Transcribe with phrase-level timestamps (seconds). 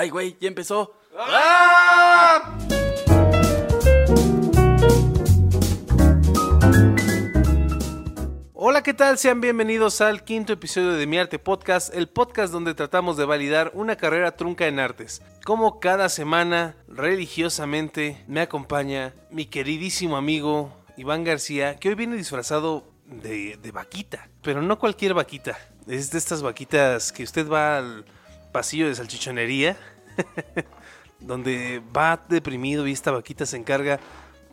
[0.00, 0.94] Ay, güey, ya empezó.
[8.54, 9.18] Hola, ¿qué tal?
[9.18, 13.72] Sean bienvenidos al quinto episodio de Mi Arte Podcast, el podcast donde tratamos de validar
[13.74, 15.20] una carrera trunca en artes.
[15.44, 22.84] Como cada semana, religiosamente, me acompaña mi queridísimo amigo Iván García, que hoy viene disfrazado
[23.04, 25.58] de, de vaquita, pero no cualquier vaquita.
[25.88, 28.04] Es de estas vaquitas que usted va al
[28.52, 29.76] pasillo de salchichonería,
[31.20, 33.98] donde va deprimido y esta vaquita se encarga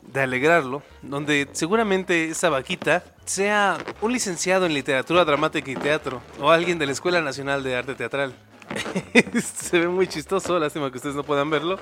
[0.01, 6.51] de alegrarlo, donde seguramente esa vaquita sea un licenciado en literatura dramática y teatro o
[6.51, 8.35] alguien de la Escuela Nacional de Arte Teatral.
[9.41, 11.79] se ve muy chistoso, lástima que ustedes no puedan verlo.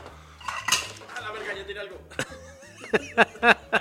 [1.17, 1.97] A la verga, ya tiene algo.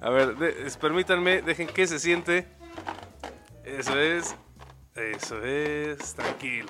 [0.00, 2.46] A ver, de- permítanme, dejen que se siente.
[3.64, 4.36] Eso es,
[4.96, 6.68] eso es, tranquilo.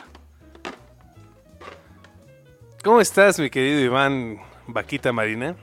[2.83, 5.57] ¿Cómo estás, mi querido Iván Vaquita Marina?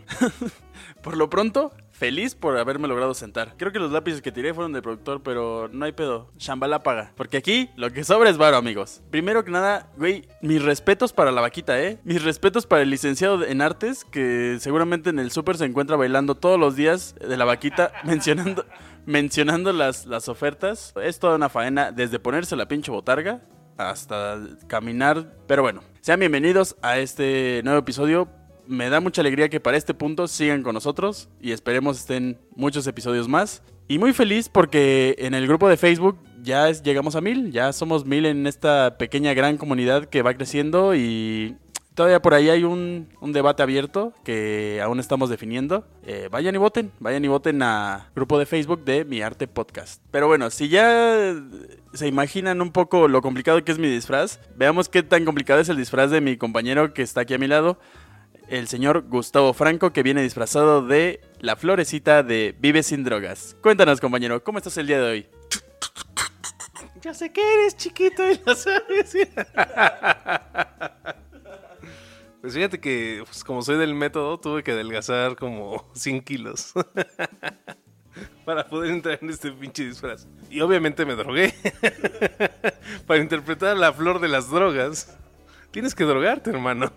[1.02, 3.56] Por lo pronto, feliz por haberme logrado sentar.
[3.58, 6.32] Creo que los lápices que tiré fueron del productor, pero no hay pedo.
[6.38, 7.14] Shambhala paga.
[7.16, 9.02] Porque aquí lo que sobra es varo, amigos.
[9.10, 12.00] Primero que nada, güey, mis respetos para la vaquita, ¿eh?
[12.04, 16.36] Mis respetos para el licenciado en artes, que seguramente en el súper se encuentra bailando
[16.36, 18.66] todos los días de la vaquita, mencionando,
[19.06, 20.94] mencionando las, las ofertas.
[21.02, 23.42] Es toda una faena, desde ponerse la pinche botarga
[23.78, 25.36] hasta caminar.
[25.48, 28.43] Pero bueno, sean bienvenidos a este nuevo episodio.
[28.68, 32.88] Me da mucha alegría que para este punto sigan con nosotros y esperemos estén muchos
[32.88, 33.62] episodios más.
[33.88, 37.74] Y muy feliz porque en el grupo de Facebook ya es- llegamos a mil, ya
[37.74, 41.58] somos mil en esta pequeña gran comunidad que va creciendo y
[41.94, 45.86] todavía por ahí hay un, debate abierto que aún estamos definiendo.
[46.06, 50.02] Eh, vayan y voten, vayan y voten a grupo de Facebook de Mi Arte Podcast.
[50.12, 51.36] Pero bueno, si ya
[51.94, 55.70] se imaginan un poco lo complicado que es mi disfraz, veamos qué tan complicado es
[55.70, 57.78] el disfraz de mi compañero que está aquí a mi lado
[58.54, 63.58] el señor Gustavo Franco, que viene disfrazado de la florecita de Vive sin drogas.
[63.62, 65.28] Cuéntanos, compañero, ¿cómo estás el día de hoy?
[67.02, 69.18] Ya sé que eres chiquito y lo sabes.
[72.42, 76.74] Pues fíjate que, pues, como soy del método, tuve que adelgazar como 100 kilos.
[78.46, 80.28] Para poder entrar en este pinche disfraz.
[80.50, 81.54] Y obviamente me drogué.
[83.08, 85.18] Para interpretar la flor de las drogas.
[85.72, 86.92] Tienes que drogarte, hermano.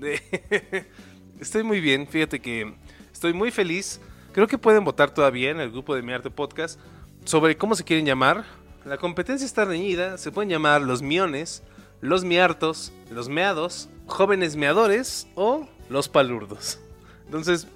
[0.00, 0.86] De-
[1.40, 2.74] Estoy muy bien, fíjate que
[3.12, 4.00] estoy muy feliz.
[4.32, 6.78] Creo que pueden votar todavía en el grupo de Mi Arte Podcast
[7.24, 8.44] sobre cómo se quieren llamar.
[8.84, 11.62] La competencia está reñida, se pueden llamar los miones,
[12.00, 16.78] los miartos, los meados, jóvenes meadores o los palurdos.
[17.26, 17.66] Entonces,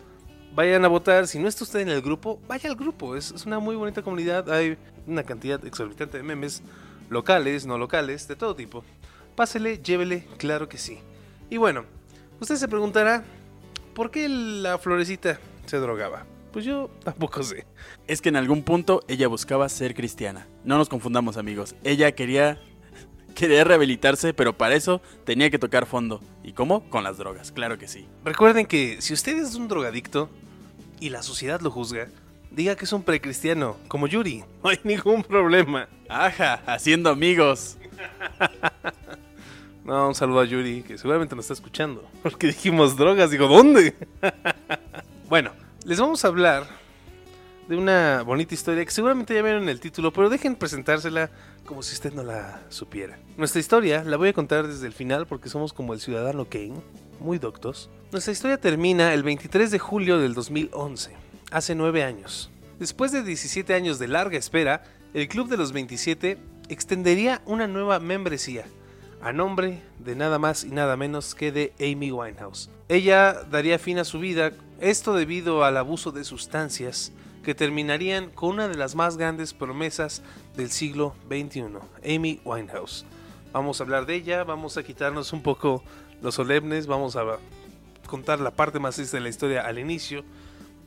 [0.54, 1.26] vayan a votar.
[1.26, 3.16] Si no está usted en el grupo, vaya al grupo.
[3.16, 4.50] Es una muy bonita comunidad.
[4.50, 6.62] Hay una cantidad exorbitante de memes
[7.10, 8.84] locales, no locales, de todo tipo.
[9.34, 10.98] Pásele, llévele, claro que sí.
[11.50, 11.84] Y bueno,
[12.40, 13.24] usted se preguntará,
[13.94, 16.24] ¿por qué la florecita se drogaba?
[16.52, 17.64] Pues yo tampoco sé.
[18.08, 20.46] Es que en algún punto ella buscaba ser cristiana.
[20.64, 21.76] No nos confundamos, amigos.
[21.84, 22.58] Ella quería
[23.36, 26.20] quería rehabilitarse, pero para eso tenía que tocar fondo.
[26.42, 26.88] ¿Y cómo?
[26.90, 28.06] Con las drogas, claro que sí.
[28.24, 30.28] Recuerden que si usted es un drogadicto
[30.98, 32.08] y la sociedad lo juzga,
[32.50, 34.44] diga que es un precristiano, como Yuri.
[34.62, 35.88] No hay ningún problema.
[36.08, 37.76] Ajá, haciendo amigos.
[39.84, 42.08] No, un saludo a Yuri, que seguramente nos está escuchando.
[42.22, 43.94] Porque dijimos drogas, digo, ¿dónde?
[45.28, 45.52] bueno,
[45.84, 46.66] les vamos a hablar
[47.68, 51.30] de una bonita historia que seguramente ya vieron en el título, pero dejen presentársela
[51.64, 53.18] como si usted no la supiera.
[53.36, 56.82] Nuestra historia la voy a contar desde el final porque somos como el ciudadano Kane,
[57.20, 57.88] muy doctos.
[58.10, 61.12] Nuestra historia termina el 23 de julio del 2011,
[61.52, 62.50] hace nueve años.
[62.80, 64.82] Después de 17 años de larga espera,
[65.14, 68.64] el Club de los 27 extendería una nueva membresía
[69.22, 72.70] a nombre de nada más y nada menos que de Amy Winehouse.
[72.88, 78.50] Ella daría fin a su vida, esto debido al abuso de sustancias que terminarían con
[78.50, 80.22] una de las más grandes promesas
[80.56, 81.64] del siglo XXI,
[82.04, 83.04] Amy Winehouse.
[83.52, 85.82] Vamos a hablar de ella, vamos a quitarnos un poco
[86.22, 87.38] los solemnes, vamos a
[88.06, 90.24] contar la parte más triste de la historia al inicio,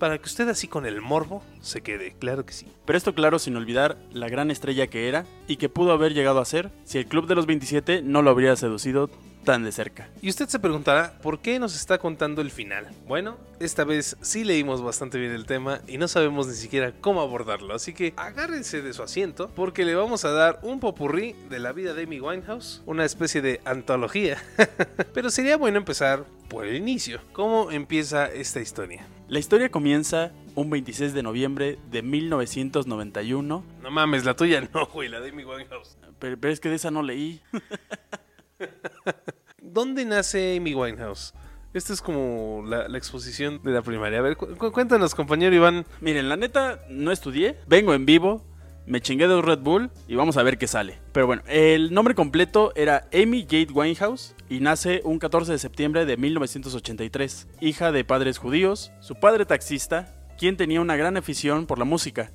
[0.03, 2.67] para que usted así con el morbo se quede, claro que sí.
[2.83, 6.41] Pero esto claro sin olvidar la gran estrella que era y que pudo haber llegado
[6.41, 9.09] a ser si el Club de los 27 no lo habría seducido
[9.45, 10.09] tan de cerca.
[10.21, 12.89] Y usted se preguntará, ¿por qué nos está contando el final?
[13.07, 17.21] Bueno, esta vez sí leímos bastante bien el tema y no sabemos ni siquiera cómo
[17.21, 21.59] abordarlo, así que agárrense de su asiento porque le vamos a dar un popurrí de
[21.59, 24.43] la vida de Amy Winehouse, una especie de antología.
[25.13, 27.21] Pero sería bueno empezar por el inicio.
[27.31, 29.07] ¿Cómo empieza esta historia?
[29.33, 35.09] La historia comienza un 26 de noviembre de 1991, No mames, la tuya no, güey,
[35.09, 35.97] la de Amy Winehouse.
[36.19, 37.41] pero, pero es que de esa no leí.
[39.59, 41.33] ¿Dónde nace Amy Winehouse?
[41.73, 44.19] Esta es como la, la exposición de la primaria.
[44.19, 45.87] A ver, cu- cu- cuéntanos, compañero Iván.
[45.99, 48.45] Miren, la neta, no estudié, vengo en vivo,
[48.85, 50.99] me chingué de un Red Bull y vamos a ver qué sale.
[51.13, 56.05] Pero bueno, el nombre completo era Amy Jade Winehouse y nace un 14 de septiembre
[56.05, 61.79] de 1983, hija de padres judíos, su padre taxista, quien tenía una gran afición por
[61.79, 62.31] la música,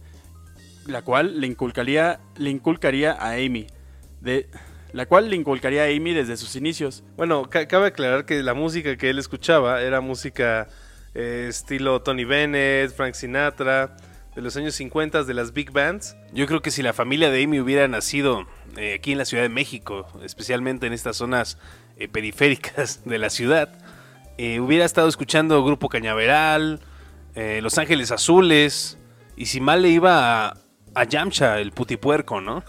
[0.86, 3.66] la cual le inculcaría, le inculcaría a Amy,
[4.20, 4.48] de,
[4.92, 7.04] la cual le inculcaría a Amy desde sus inicios.
[7.16, 10.68] Bueno, ca- cabe aclarar que la música que él escuchaba era música
[11.14, 13.96] eh, estilo Tony Bennett, Frank Sinatra,
[14.38, 16.16] de los años 50 de las big bands.
[16.32, 18.46] Yo creo que si la familia de Amy hubiera nacido
[18.76, 21.58] eh, aquí en la Ciudad de México, especialmente en estas zonas
[21.96, 23.68] eh, periféricas de la ciudad,
[24.36, 26.78] eh, hubiera estado escuchando Grupo Cañaveral,
[27.34, 28.96] eh, Los Ángeles Azules,
[29.36, 30.56] y si mal le iba a,
[30.94, 32.62] a Yamcha, el putipuerco, ¿no?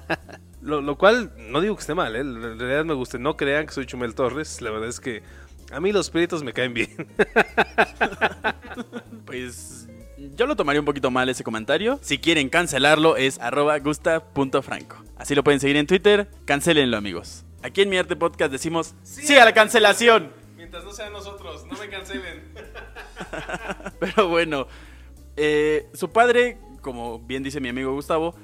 [0.62, 2.20] Lo, lo cual no digo que esté mal, ¿eh?
[2.20, 3.18] en realidad me gusta.
[3.18, 5.22] No crean que soy Chumel Torres, la verdad es que
[5.70, 7.08] a mí los espíritus me caen bien.
[9.26, 9.88] Pues
[10.36, 11.98] yo lo tomaría un poquito mal ese comentario.
[12.02, 14.96] Si quieren cancelarlo es arroba gusta.franco.
[15.16, 17.44] Así lo pueden seguir en Twitter, cancelenlo amigos.
[17.62, 20.32] Aquí en Mi Arte Podcast decimos sí, a la cancelación.
[20.56, 22.52] Mientras no sean nosotros, no me cancelen.
[24.00, 24.66] Pero bueno,
[25.36, 28.34] eh, su padre, como bien dice mi amigo Gustavo,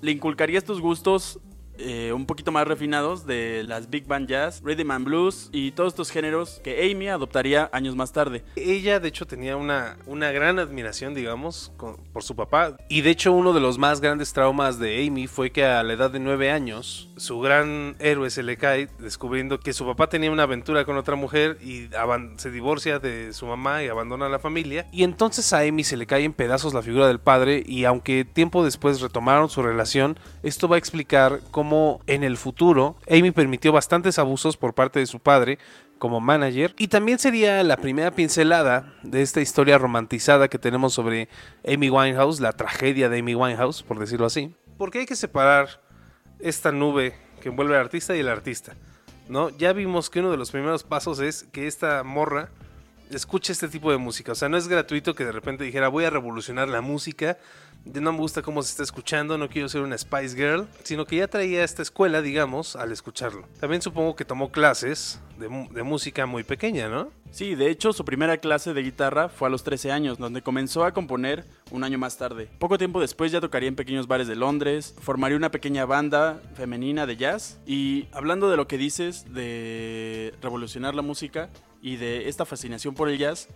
[0.00, 1.40] le inculcaría estos gustos
[1.78, 5.92] eh, un poquito más refinados de las big band jazz, rhythm and blues y todos
[5.92, 8.44] estos géneros que Amy adoptaría años más tarde.
[8.56, 12.76] Ella, de hecho, tenía una, una gran admiración, digamos, con- por su papá.
[12.88, 15.92] Y de hecho uno de los más grandes traumas de Amy fue que a la
[15.92, 20.30] edad de nueve años, Su gran héroe se le cae descubriendo que su papá tenía
[20.30, 21.88] una aventura con otra mujer y
[22.36, 24.86] se divorcia de su mamá y abandona la familia.
[24.92, 28.24] Y entonces a Amy se le cae en pedazos la figura del padre y aunque
[28.24, 31.67] tiempo después retomaron su relación, esto va a explicar cómo
[32.06, 35.58] en el futuro Amy permitió bastantes abusos por parte de su padre
[35.98, 41.28] como manager y también sería la primera pincelada de esta historia romantizada que tenemos sobre
[41.66, 44.54] Amy Winehouse, la tragedia de Amy Winehouse, por decirlo así.
[44.76, 45.80] Porque hay que separar
[46.38, 48.74] esta nube que envuelve al artista y el artista.
[49.28, 49.50] ¿no?
[49.50, 52.50] Ya vimos que uno de los primeros pasos es que esta morra
[53.10, 54.32] escuche este tipo de música.
[54.32, 57.38] O sea, no es gratuito que de repente dijera voy a revolucionar la música.
[57.84, 61.16] No me gusta cómo se está escuchando, no quiero ser una Spice Girl, sino que
[61.16, 63.48] ya traía esta escuela, digamos, al escucharlo.
[63.60, 67.10] También supongo que tomó clases de música muy pequeña, ¿no?
[67.30, 70.84] Sí, de hecho su primera clase de guitarra fue a los 13 años, donde comenzó
[70.84, 72.48] a componer un año más tarde.
[72.58, 77.06] Poco tiempo después ya tocaría en pequeños bares de Londres, formaría una pequeña banda femenina
[77.06, 77.60] de jazz.
[77.66, 81.48] Y hablando de lo que dices de revolucionar la música
[81.80, 83.48] y de esta fascinación por el jazz,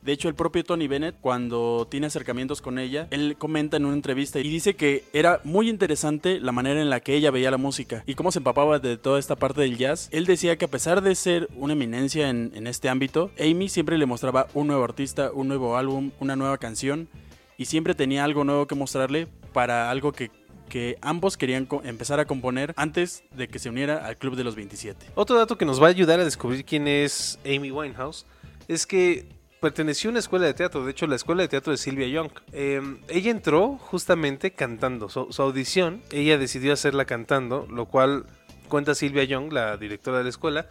[0.00, 3.94] de hecho, el propio Tony Bennett, cuando tiene acercamientos con ella, él comenta en una
[3.94, 7.56] entrevista y dice que era muy interesante la manera en la que ella veía la
[7.56, 10.08] música y cómo se empapaba de toda esta parte del jazz.
[10.12, 14.06] Él decía que a pesar de ser una eminencia en, este ámbito, Amy siempre le
[14.06, 17.08] mostraba un nuevo artista, un nuevo álbum, una nueva canción
[17.56, 20.30] y siempre tenía algo nuevo que mostrarle para algo que,
[20.68, 24.54] que ambos querían empezar a componer antes de que se uniera al Club de los
[24.54, 25.06] 27.
[25.16, 28.26] Otro dato que nos va a ayudar a descubrir quién es Amy Winehouse
[28.68, 31.76] es que perteneció a una escuela de teatro, de hecho la escuela de teatro de
[31.76, 32.30] Sylvia Young.
[32.52, 38.26] Eh, ella entró justamente cantando, su, audición, ella decidió hacerla cantando, lo cual
[38.68, 40.66] cuenta Sylvia Young, la directora de la escuela,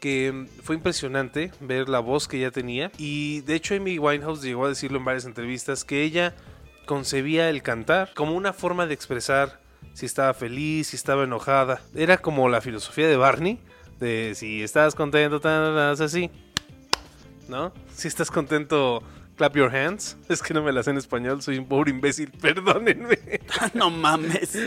[0.00, 4.42] que mm, fue impresionante ver la voz que ella tenía y de hecho Amy Winehouse
[4.42, 6.34] llegó a decirlo en varias entrevistas que ella
[6.86, 9.60] concebía el cantar como una forma de expresar
[9.92, 11.80] si estaba feliz, si estaba enojada.
[11.94, 13.60] Era como la filosofía de Barney,
[13.98, 16.30] de si estás contento, tan, así,
[17.48, 17.72] ¿no?
[17.94, 19.02] Si estás contento,
[19.36, 20.16] clap your hands.
[20.28, 23.18] Es que no me la sé en español, soy un pobre imbécil, perdónenme.
[23.74, 24.50] no mames,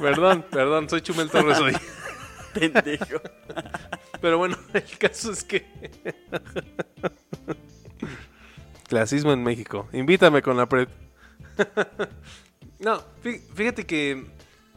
[0.00, 1.76] perdón, perdón, soy Chumel Torres hoy.
[2.54, 3.20] pendejo.
[4.20, 5.64] Pero bueno, el caso es que...
[8.88, 9.88] Clasismo en México.
[9.92, 10.88] Invítame con la pred.
[12.78, 14.26] no, fí- fíjate que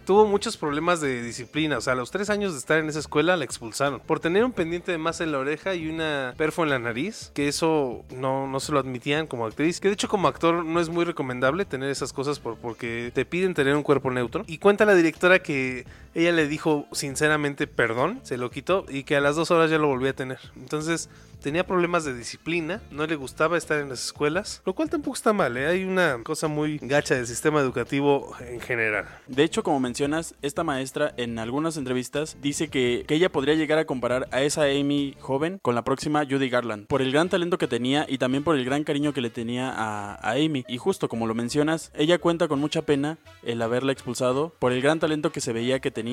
[0.06, 1.78] tuvo muchos problemas de disciplina.
[1.78, 4.00] O sea, a los tres años de estar en esa escuela la expulsaron.
[4.00, 7.32] Por tener un pendiente de masa en la oreja y una perfo en la nariz.
[7.34, 9.80] Que eso no, no se lo admitían como actriz.
[9.80, 13.26] Que de hecho como actor no es muy recomendable tener esas cosas por, porque te
[13.26, 14.44] piden tener un cuerpo neutro.
[14.48, 15.86] Y cuenta la directora que
[16.16, 19.78] ella le dijo sinceramente perdón, se lo quitó y que a las dos horas ya
[19.78, 20.40] lo volvió a tener.
[20.56, 21.10] Entonces
[21.42, 25.34] tenía problemas de disciplina, no le gustaba estar en las escuelas, lo cual tampoco está
[25.34, 25.68] mal, ¿eh?
[25.68, 29.06] hay una cosa muy gacha del sistema educativo en general.
[29.28, 33.78] De hecho, como mencionas, esta maestra en algunas entrevistas dice que, que ella podría llegar
[33.78, 37.58] a comparar a esa Amy joven con la próxima Judy Garland, por el gran talento
[37.58, 40.64] que tenía y también por el gran cariño que le tenía a, a Amy.
[40.68, 44.82] Y justo como lo mencionas, ella cuenta con mucha pena el haberla expulsado por el
[44.82, 46.05] gran talento que se veía que tenía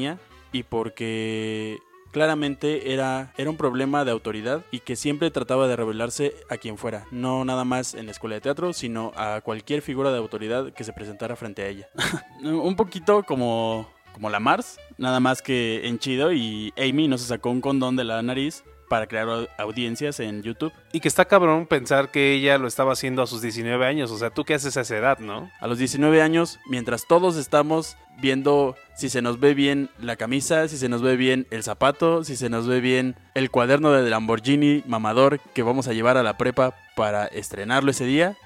[0.53, 1.79] y porque
[2.13, 6.79] claramente era, era un problema de autoridad y que siempre trataba de revelarse a quien
[6.79, 10.73] fuera, no nada más en la escuela de teatro, sino a cualquier figura de autoridad
[10.73, 11.89] que se presentara frente a ella.
[12.43, 17.27] un poquito como, como la Mars, nada más que en chido y Amy no se
[17.27, 20.71] sacó un condón de la nariz para crear au- audiencias en YouTube.
[20.93, 24.11] Y que está cabrón pensar que ella lo estaba haciendo a sus 19 años.
[24.11, 25.51] O sea, ¿tú qué haces a esa edad, no?
[25.61, 30.69] A los 19 años, mientras todos estamos viendo si se nos ve bien la camisa,
[30.69, 34.11] si se nos ve bien el zapato, si se nos ve bien el cuaderno de
[34.11, 38.37] Lamborghini mamador que vamos a llevar a la prepa para estrenarlo ese día,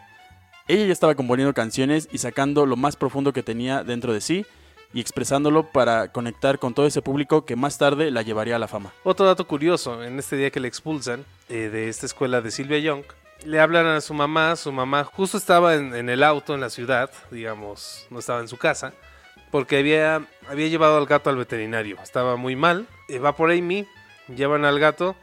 [0.69, 4.47] ella ya estaba componiendo canciones y sacando lo más profundo que tenía dentro de sí
[4.97, 8.67] y expresándolo para conectar con todo ese público que más tarde la llevaría a la
[8.67, 8.95] fama.
[9.05, 12.79] Otro dato curioso, en este día que le expulsan eh, de esta escuela de Silvia
[12.79, 13.03] Young,
[13.45, 17.11] le hablan a su mamá, su mamá justo estaba en, el auto en la ciudad,
[17.31, 18.95] digamos, no estaba en su casa,
[19.51, 23.87] porque había, había llevado al gato al veterinario, estaba muy mal, eh, va por Amy,
[24.35, 25.15] llevan al gato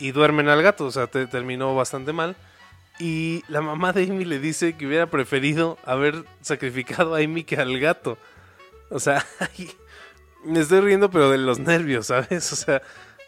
[0.00, 2.34] y duermen al gato, o sea, te- terminó bastante mal.
[2.98, 7.56] Y la mamá de Amy le dice que hubiera preferido haber sacrificado a Amy que
[7.56, 8.18] al gato.
[8.90, 9.24] O sea,
[10.44, 12.52] me estoy riendo, pero de los nervios, ¿sabes?
[12.52, 12.82] O sea,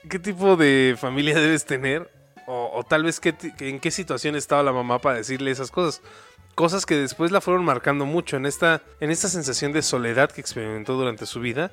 [0.09, 2.11] ¿qué tipo de familia debes tener?
[2.49, 6.01] O, tal vez qué en qué situación estaba la mamá para decirle esas cosas.
[6.55, 10.41] Cosas que después la fueron marcando mucho en esta, en esta sensación de soledad que
[10.41, 11.73] experimentó durante su vida.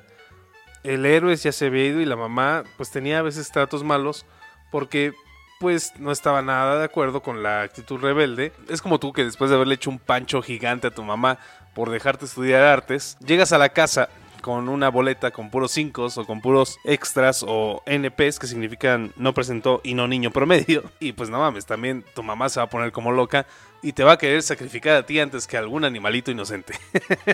[0.82, 4.26] El héroe ya se había ido y la mamá pues tenía a veces tratos malos
[4.72, 5.14] porque
[5.60, 8.52] pues no estaba nada de acuerdo con la actitud rebelde.
[8.68, 11.38] Es como tú que después de haberle hecho un pancho gigante a tu mamá
[11.74, 14.08] por dejarte estudiar artes, llegas a la casa
[14.44, 19.32] con una boleta con puros 5 o con puros extras o NPs que significan no
[19.32, 20.84] presentó y no niño promedio.
[21.00, 23.46] Y pues no mames, también tu mamá se va a poner como loca
[23.82, 26.74] y te va a querer sacrificar a ti antes que a algún animalito inocente.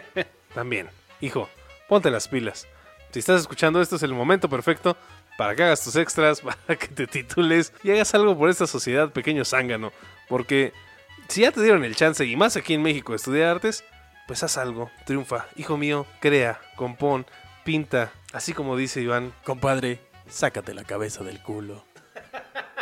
[0.54, 0.88] también,
[1.20, 1.48] hijo,
[1.88, 2.68] ponte las pilas.
[3.10, 4.96] Si estás escuchando esto es el momento perfecto
[5.40, 9.10] para que hagas tus extras, para que te titules y hagas algo por esta sociedad
[9.10, 9.90] pequeño zángano.
[10.28, 10.74] Porque
[11.28, 13.82] si ya te dieron el chance y más aquí en México de estudiar artes,
[14.26, 15.46] pues haz algo, triunfa.
[15.56, 17.24] Hijo mío, crea, compón,
[17.64, 19.32] pinta, así como dice Iván.
[19.42, 21.86] Compadre, sácate la cabeza del culo.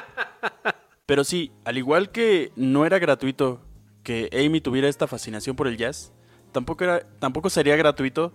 [1.06, 3.62] Pero sí, al igual que no era gratuito
[4.02, 6.12] que Amy tuviera esta fascinación por el jazz,
[6.50, 8.32] tampoco, era, tampoco sería gratuito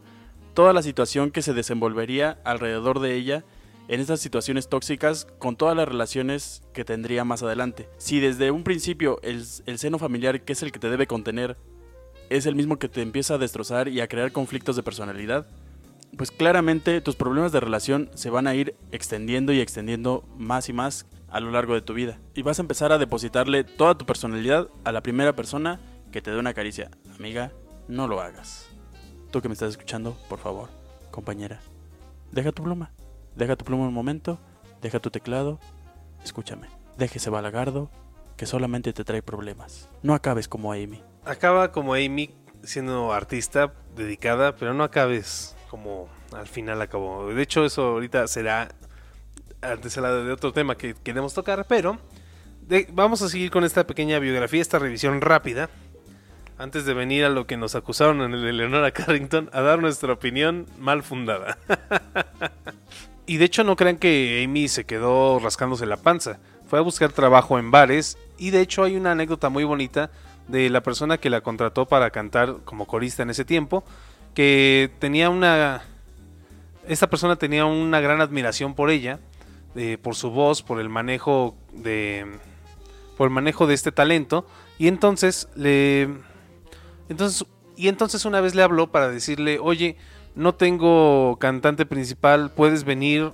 [0.54, 3.44] toda la situación que se desenvolvería alrededor de ella
[3.88, 7.90] en estas situaciones tóxicas con todas las relaciones que tendría más adelante.
[7.98, 11.58] Si desde un principio el, el seno familiar, que es el que te debe contener,
[12.30, 15.48] es el mismo que te empieza a destrozar y a crear conflictos de personalidad,
[16.18, 20.74] pues claramente tus problemas de relación se van a ir extendiendo y extendiendo más y
[20.74, 22.20] más a lo largo de tu vida.
[22.36, 25.80] Y vas a empezar a depositarle toda tu personalidad a la primera persona
[26.12, 26.92] que te dé una caricia.
[27.18, 27.52] Amiga,
[27.88, 28.70] no lo hagas.
[29.32, 30.70] Tú que me estás escuchando, por favor,
[31.10, 31.60] compañera,
[32.32, 32.92] deja tu pluma.
[33.36, 34.40] Deja tu pluma un momento,
[34.82, 35.60] deja tu teclado,
[36.24, 36.68] escúchame.
[36.98, 37.90] Déjese balagardo
[38.38, 39.90] que solamente te trae problemas.
[40.02, 41.02] No acabes como Amy.
[41.26, 47.28] Acaba como Amy siendo artista dedicada, pero no acabes como al final acabó.
[47.34, 48.70] De hecho, eso ahorita será
[49.62, 51.98] antes de otro tema que queremos tocar, pero
[52.92, 55.70] vamos a seguir con esta pequeña biografía, esta revisión rápida.
[56.58, 60.14] Antes de venir a lo que nos acusaron en el de Carrington, a dar nuestra
[60.14, 61.58] opinión mal fundada.
[63.26, 66.40] y de hecho no crean que Amy se quedó rascándose la panza.
[66.66, 70.12] Fue a buscar trabajo en bares y de hecho hay una anécdota muy bonita
[70.48, 73.84] de la persona que la contrató para cantar como corista en ese tiempo,
[74.34, 75.84] que tenía una...
[76.88, 79.20] Esta persona tenía una gran admiración por ella,
[79.76, 82.26] eh, por su voz, por el manejo de...
[83.18, 84.46] por el manejo de este talento,
[84.78, 86.10] y entonces le...
[87.08, 89.98] Entonces, y entonces una vez le habló para decirle, oye,
[90.36, 93.32] no tengo cantante principal, puedes venir,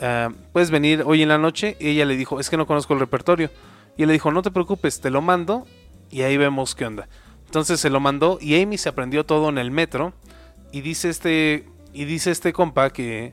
[0.00, 1.76] ah, puedes venir hoy en la noche.
[1.80, 3.50] Y ella le dijo, es que no conozco el repertorio.
[3.96, 5.66] Y él le dijo, no te preocupes, te lo mando
[6.10, 7.08] y ahí vemos qué onda.
[7.46, 10.12] Entonces se lo mandó y Amy se aprendió todo en el metro.
[10.72, 13.32] Y dice este, y dice este compa que,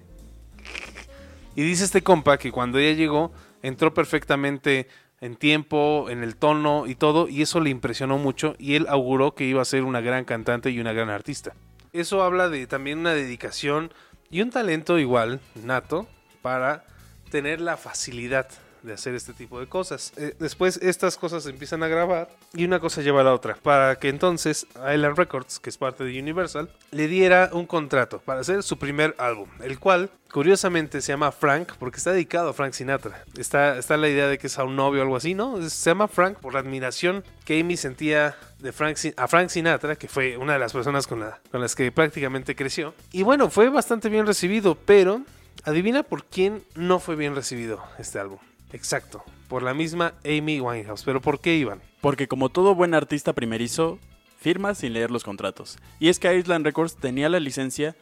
[1.55, 3.31] y dice este compa que cuando ella llegó
[3.62, 4.88] entró perfectamente
[5.19, 9.36] en tiempo, en el tono y todo, y eso le impresionó mucho y él auguró
[9.36, 11.53] que iba a ser una gran cantante y una gran artista.
[11.93, 13.93] Eso habla de también una dedicación
[14.31, 16.07] y un talento igual, nato,
[16.41, 16.85] para
[17.29, 18.47] tener la facilidad
[18.83, 20.13] de hacer este tipo de cosas.
[20.17, 23.55] Eh, después estas cosas se empiezan a grabar y una cosa lleva a la otra.
[23.55, 28.41] Para que entonces Island Records, que es parte de Universal, le diera un contrato para
[28.41, 32.73] hacer su primer álbum, el cual curiosamente se llama Frank porque está dedicado a Frank
[32.73, 33.23] Sinatra.
[33.37, 35.61] Está, está la idea de que es a un novio o algo así, ¿no?
[35.69, 40.07] Se llama Frank por la admiración que Amy sentía de Frank, a Frank Sinatra, que
[40.07, 42.93] fue una de las personas con, la, con las que prácticamente creció.
[43.11, 45.21] Y bueno, fue bastante bien recibido, pero
[45.63, 48.39] adivina por quién no fue bien recibido este álbum.
[48.74, 51.03] Exacto, por la misma Amy Winehouse.
[51.03, 51.82] ¿Pero por qué iban?
[52.01, 54.00] Porque como todo buen artista primerizo,
[54.38, 55.77] firma sin leer los contratos.
[56.00, 57.96] Y es que Island Records tenía la licencia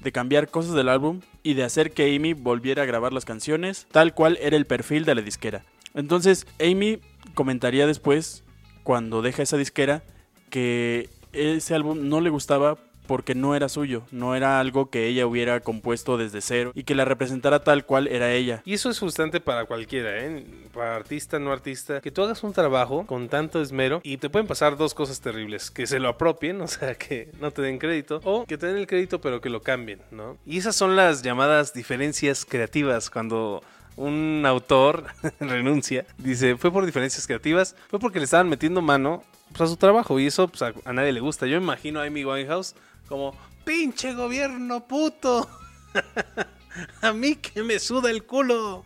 [0.00, 3.86] de cambiar cosas del álbum y de hacer que Amy volviera a grabar las canciones
[3.90, 5.64] tal cual era el perfil de la disquera.
[5.94, 7.00] Entonces Amy
[7.34, 8.44] comentaría después,
[8.84, 10.02] cuando deja esa disquera,
[10.50, 15.26] que ese álbum no le gustaba porque no era suyo, no era algo que ella
[15.26, 18.62] hubiera compuesto desde cero y que la representara tal cual era ella.
[18.64, 20.44] Y eso es frustrante para cualquiera, ¿eh?
[20.72, 24.46] para artista, no artista, que tú hagas un trabajo con tanto esmero y te pueden
[24.46, 28.20] pasar dos cosas terribles, que se lo apropien, o sea, que no te den crédito,
[28.24, 30.36] o que te den el crédito pero que lo cambien, ¿no?
[30.46, 33.62] Y esas son las llamadas diferencias creativas cuando
[33.96, 35.04] un autor
[35.40, 39.76] renuncia, dice, fue por diferencias creativas, fue porque le estaban metiendo mano pues, a su
[39.76, 41.46] trabajo y eso pues, a, nadie le gusta.
[41.46, 42.74] Yo imagino a Amy Winehouse
[43.12, 45.46] como, pinche gobierno puto.
[47.02, 48.84] a mí que me suda el culo.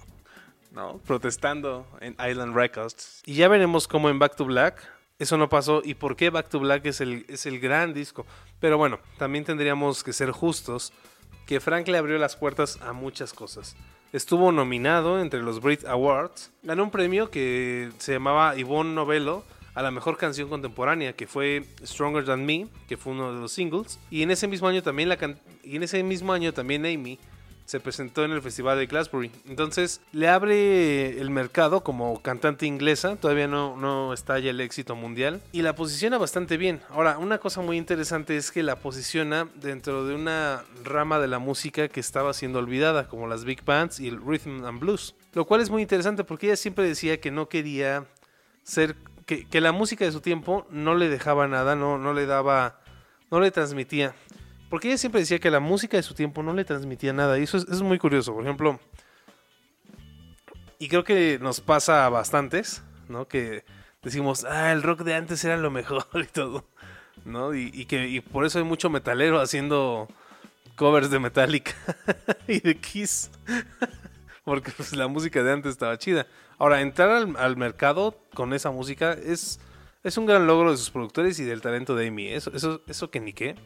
[0.72, 0.98] ¿No?
[1.06, 3.22] Protestando en Island Records.
[3.24, 4.82] Y ya veremos cómo en Back to Black
[5.20, 8.26] eso no pasó y por qué Back to Black es el, es el gran disco.
[8.58, 10.92] Pero bueno, también tendríamos que ser justos
[11.46, 13.76] que Frank le abrió las puertas a muchas cosas.
[14.12, 19.44] Estuvo nominado entre los Brit Awards, ganó un premio que se llamaba Yvonne Novello
[19.76, 23.52] a la mejor canción contemporánea, que fue Stronger Than Me, que fue uno de los
[23.52, 24.00] singles.
[24.10, 25.18] Y en ese mismo año también, la
[25.62, 27.18] y en ese mismo año también Amy
[27.66, 29.30] se presentó en el Festival de Glastonbury.
[29.46, 35.42] Entonces le abre el mercado como cantante inglesa, todavía no, no estalla el éxito mundial
[35.52, 36.80] y la posiciona bastante bien.
[36.88, 41.38] Ahora, una cosa muy interesante es que la posiciona dentro de una rama de la
[41.38, 45.14] música que estaba siendo olvidada, como las big bands y el rhythm and blues.
[45.34, 48.06] Lo cual es muy interesante porque ella siempre decía que no quería
[48.62, 52.80] ser, que, la música de su tiempo no le dejaba nada, no, no le daba,
[53.30, 54.14] no le transmitía.
[54.70, 57.38] Porque ella siempre decía que la música de su tiempo no le transmitía nada.
[57.38, 58.34] Y eso es, es, muy curioso.
[58.34, 58.80] Por ejemplo,
[60.78, 63.26] y creo que nos pasa a bastantes, ¿no?
[63.28, 63.64] Que
[64.02, 66.64] decimos, ah, el rock de antes era lo mejor y todo,
[67.24, 67.54] ¿no?
[67.54, 70.08] Y, y que y por eso hay mucho metalero haciendo
[70.76, 71.72] covers de Metallica
[72.46, 73.30] y de Kiss.
[74.46, 76.28] Porque pues, la música de antes estaba chida.
[76.56, 79.58] Ahora, entrar al, al mercado con esa música es,
[80.04, 82.28] es un gran logro de sus productores y del talento de Amy.
[82.28, 83.56] Eso, eso, eso que ni qué.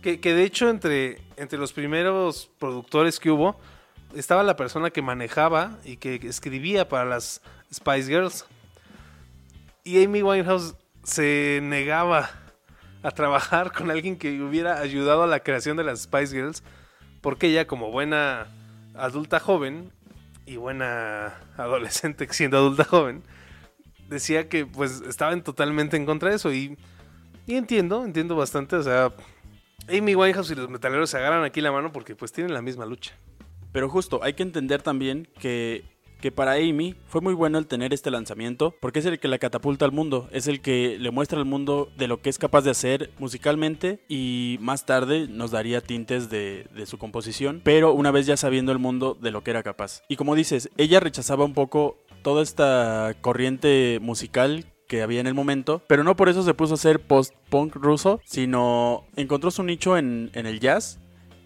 [0.00, 3.58] Que, que, de hecho entre, entre los primeros productores que hubo
[4.14, 7.42] estaba la persona que manejaba y que escribía para las
[7.74, 8.46] Spice Girls.
[9.82, 12.30] Y Amy Winehouse se negaba
[13.02, 16.62] a trabajar con alguien que hubiera ayudado a la creación de las Spice Girls
[17.20, 18.46] porque ella como buena
[18.98, 19.92] adulta joven
[20.46, 23.22] y buena adolescente siendo adulta joven
[24.08, 26.76] decía que pues estaban totalmente en contra de eso y,
[27.46, 29.12] y entiendo, entiendo bastante, o sea,
[29.88, 32.86] Amy Winehouse y los metaleros se agarran aquí la mano porque pues tienen la misma
[32.86, 33.14] lucha.
[33.72, 35.84] Pero justo, hay que entender también que,
[36.20, 39.38] que para Amy fue muy bueno el tener este lanzamiento porque es el que la
[39.38, 42.62] catapulta al mundo, es el que le muestra al mundo de lo que es capaz
[42.62, 48.26] de hacer musicalmente y más tarde nos daría tintes de, su composición, pero una vez
[48.26, 50.02] ya sabiendo el mundo de lo que era capaz.
[50.08, 55.34] Y como dices, ella rechazaba un poco toda esta corriente musical que había en el
[55.34, 59.98] momento, pero no por eso se puso a hacer post-punk ruso, sino encontró su nicho
[59.98, 60.98] en, en, el jazz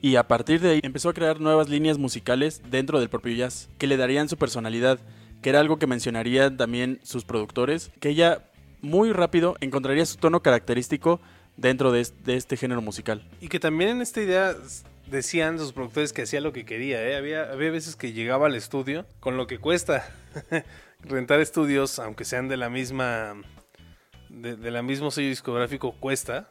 [0.03, 3.71] y a partir de ahí empezó a crear nuevas líneas musicales dentro del propio jazz,
[3.79, 4.99] que le darían su personalidad,
[5.41, 10.43] que era algo que mencionarían también sus productores, que ella muy rápido encontraría su tono
[10.43, 11.21] característico
[11.57, 13.29] dentro de este, género musical.
[13.41, 14.57] Y que también en esta idea
[15.07, 17.17] decían sus productores que hacía lo que quería, ¿eh?
[17.17, 20.11] había, había veces que llegaba al estudio con lo que cuesta
[21.01, 23.35] rentar estudios, aunque sean de la misma.
[24.29, 26.49] De, de, la mismo sello discográfico, cuesta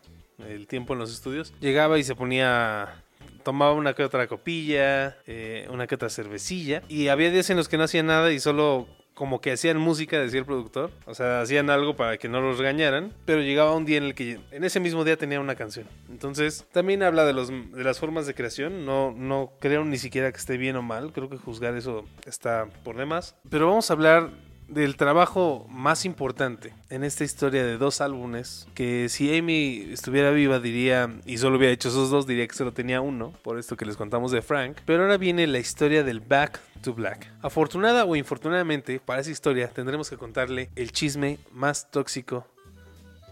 [0.48, 1.52] el tiempo en los estudios.
[1.60, 3.04] Llegaba y se ponía.
[3.44, 6.84] Tomaba una que otra copilla, eh, una que otra cervecilla.
[6.88, 10.20] Y había días en los que no hacía nada y solo como que hacían música,
[10.20, 10.92] decía el productor.
[11.06, 13.14] O sea, hacían algo para que no los regañaran.
[13.26, 15.86] Pero llegaba un día en el que en ese mismo día tenía una canción.
[16.10, 18.86] Entonces, también habla de, los, de las formas de creación.
[18.86, 21.12] No, no creo ni siquiera que esté bien o mal.
[21.14, 23.36] Creo que juzgar eso está por demás.
[23.50, 24.32] Pero vamos a hablar
[24.72, 30.60] del trabajo más importante en esta historia de dos álbumes, que si Amy estuviera viva
[30.60, 33.86] diría, y solo hubiera hecho esos dos, diría que solo tenía uno, por esto que
[33.86, 37.30] les contamos de Frank, pero ahora viene la historia del Back to Black.
[37.42, 42.48] Afortunada o infortunadamente, para esa historia tendremos que contarle el chisme más tóxico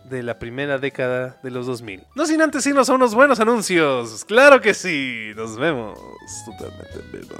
[0.10, 2.04] de la primera década de los 2000.
[2.16, 4.26] No sin antes irnos a unos buenos anuncios.
[4.26, 5.32] Claro que sí.
[5.36, 5.98] Nos vemos
[6.46, 7.36] totalmente en vivo.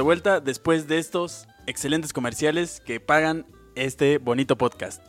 [0.00, 5.02] De vuelta después de estos excelentes comerciales que pagan este bonito podcast.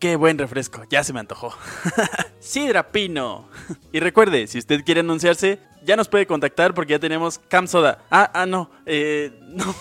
[0.00, 1.54] Qué buen refresco, ya se me antojó.
[2.40, 3.48] Sidra Pino.
[3.92, 8.04] Y recuerde, si usted quiere anunciarse, ya nos puede contactar porque ya tenemos Cam Soda.
[8.10, 9.72] Ah, ah, no, eh, no.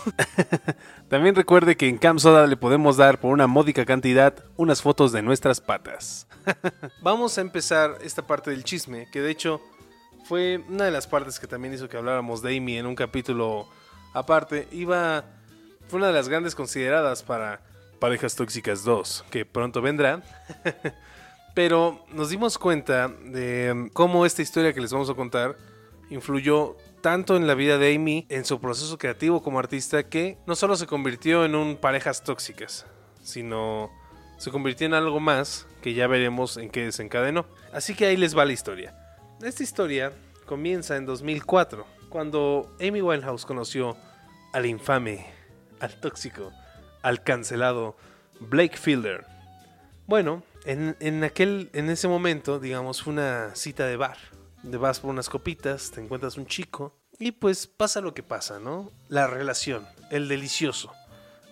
[1.10, 5.12] También recuerde que en Camp Soda le podemos dar por una módica cantidad unas fotos
[5.12, 6.28] de nuestras patas.
[7.02, 9.62] Vamos a empezar esta parte del chisme, que de hecho
[10.26, 13.68] fue una de las partes que también hizo que habláramos de Amy en un capítulo
[14.13, 14.67] aparte.
[14.71, 15.26] Iba,
[15.88, 17.62] fue una de las grandes consideradas para
[17.99, 20.21] Parejas Tóxicas 2, que pronto vendrá.
[21.54, 25.56] Pero nos dimos cuenta de cómo esta historia que les vamos a contar
[26.10, 30.56] influyó tanto en la vida de Amy, en su proceso creativo como artista, que no
[30.56, 32.86] solo se convirtió en un parejas tóxicas,
[33.21, 33.91] sino
[34.38, 37.45] se convirtió en algo más que ya veremos en qué desencadenó.
[37.71, 38.95] Así que ahí les va la historia.
[39.41, 40.13] Esta historia
[40.45, 43.97] comienza en 2004, cuando Amy Winehouse conoció
[44.54, 45.26] al infame,
[45.80, 46.54] al tóxico,
[47.02, 47.97] al cancelado
[48.39, 49.26] Blake Fielder.
[50.06, 54.17] Bueno, en, en aquel, en ese momento, digamos, fue una cita de bar.
[54.69, 58.60] Te vas por unas copitas, te encuentras un chico y pues pasa lo que pasa,
[58.60, 58.91] ¿no?
[59.08, 60.93] La relación, el delicioso,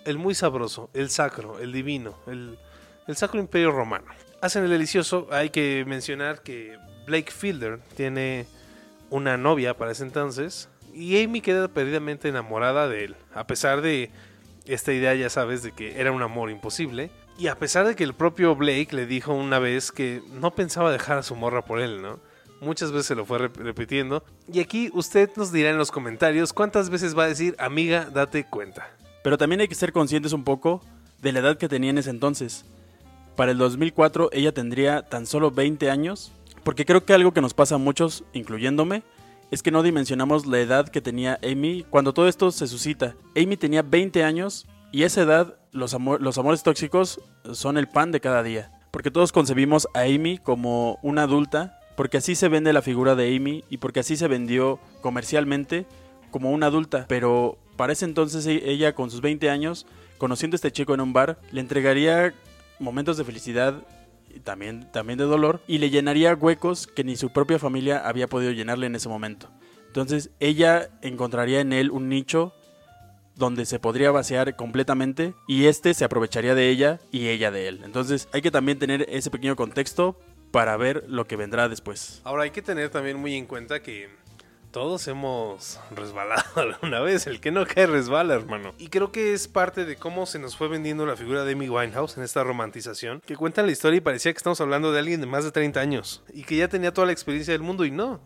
[0.05, 2.59] el muy sabroso, el sacro, el divino, el,
[3.07, 4.11] el sacro imperio romano.
[4.41, 8.45] Hacen el delicioso, hay que mencionar que Blake Fielder tiene
[9.11, 14.09] una novia para ese entonces y Amy queda perdidamente enamorada de él, a pesar de
[14.65, 17.11] esta idea, ya sabes, de que era un amor imposible.
[17.37, 20.91] Y a pesar de que el propio Blake le dijo una vez que no pensaba
[20.91, 22.19] dejar a su morra por él, ¿no?
[22.59, 24.23] Muchas veces se lo fue rep- repitiendo.
[24.51, 28.45] Y aquí usted nos dirá en los comentarios cuántas veces va a decir, amiga, date
[28.45, 28.89] cuenta.
[29.23, 30.83] Pero también hay que ser conscientes un poco
[31.21, 32.65] de la edad que tenía en ese entonces.
[33.35, 36.31] Para el 2004 ella tendría tan solo 20 años,
[36.63, 39.03] porque creo que algo que nos pasa a muchos, incluyéndome,
[39.51, 43.15] es que no dimensionamos la edad que tenía Amy cuando todo esto se suscita.
[43.35, 47.19] Amy tenía 20 años y esa edad los, los amores tóxicos
[47.51, 48.71] son el pan de cada día.
[48.91, 53.35] Porque todos concebimos a Amy como una adulta, porque así se vende la figura de
[53.35, 55.85] Amy y porque así se vendió comercialmente
[56.29, 57.05] como una adulta.
[57.07, 59.85] Pero para ese entonces e- ella con sus 20 años,
[60.17, 62.33] conociendo a este chico en un bar, le entregaría
[62.79, 63.75] momentos de felicidad
[64.39, 68.51] también, también de dolor y le llenaría huecos que ni su propia familia había podido
[68.51, 69.49] llenarle en ese momento.
[69.87, 72.53] Entonces ella encontraría en él un nicho
[73.35, 77.81] donde se podría vaciar completamente y este se aprovecharía de ella y ella de él.
[77.83, 80.19] Entonces hay que también tener ese pequeño contexto
[80.51, 82.21] para ver lo que vendrá después.
[82.23, 84.09] Ahora hay que tener también muy en cuenta que
[84.71, 87.27] todos hemos resbalado alguna vez.
[87.27, 88.73] El que no cae resbala, hermano.
[88.77, 91.69] Y creo que es parte de cómo se nos fue vendiendo la figura de Amy
[91.69, 93.21] Winehouse en esta romantización.
[93.25, 95.79] Que cuentan la historia y parecía que estamos hablando de alguien de más de 30
[95.79, 96.23] años.
[96.33, 98.21] Y que ya tenía toda la experiencia del mundo y no.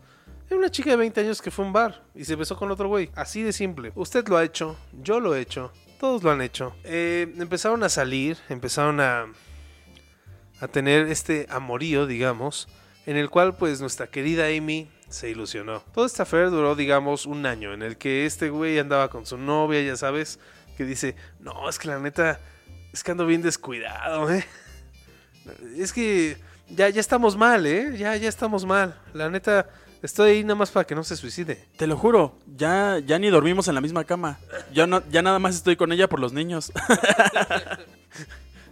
[0.48, 2.70] Era una chica de 20 años que fue a un bar y se besó con
[2.70, 3.10] otro güey.
[3.16, 3.92] Así de simple.
[3.96, 6.76] Usted lo ha hecho, yo lo he hecho, todos lo han hecho.
[6.84, 9.26] Eh, empezaron a salir, empezaron a,
[10.60, 12.68] a tener este amorío, digamos,
[13.06, 15.80] en el cual pues nuestra querida Amy se ilusionó.
[15.94, 19.38] Toda esta affair duró, digamos, un año, en el que este güey andaba con su
[19.38, 20.38] novia, ya sabes,
[20.76, 22.38] que dice, no, es que la neta,
[22.92, 24.44] es que ando bien descuidado, ¿eh?
[25.78, 26.36] Es que
[26.68, 27.96] ya, ya estamos mal, ¿eh?
[27.96, 29.00] Ya, ya estamos mal.
[29.14, 29.70] La neta,
[30.02, 31.66] estoy ahí nada más para que no se suicide.
[31.78, 34.38] Te lo juro, ya, ya ni dormimos en la misma cama.
[34.72, 36.72] Ya, no, ya nada más estoy con ella por los niños.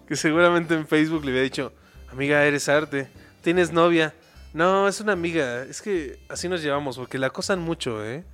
[0.07, 1.73] Que seguramente en Facebook le había dicho,
[2.13, 3.09] amiga, eres arte,
[3.41, 4.13] tienes novia.
[4.55, 8.25] No, es una amiga, es que así nos llevamos, porque la acosan mucho, ¿eh?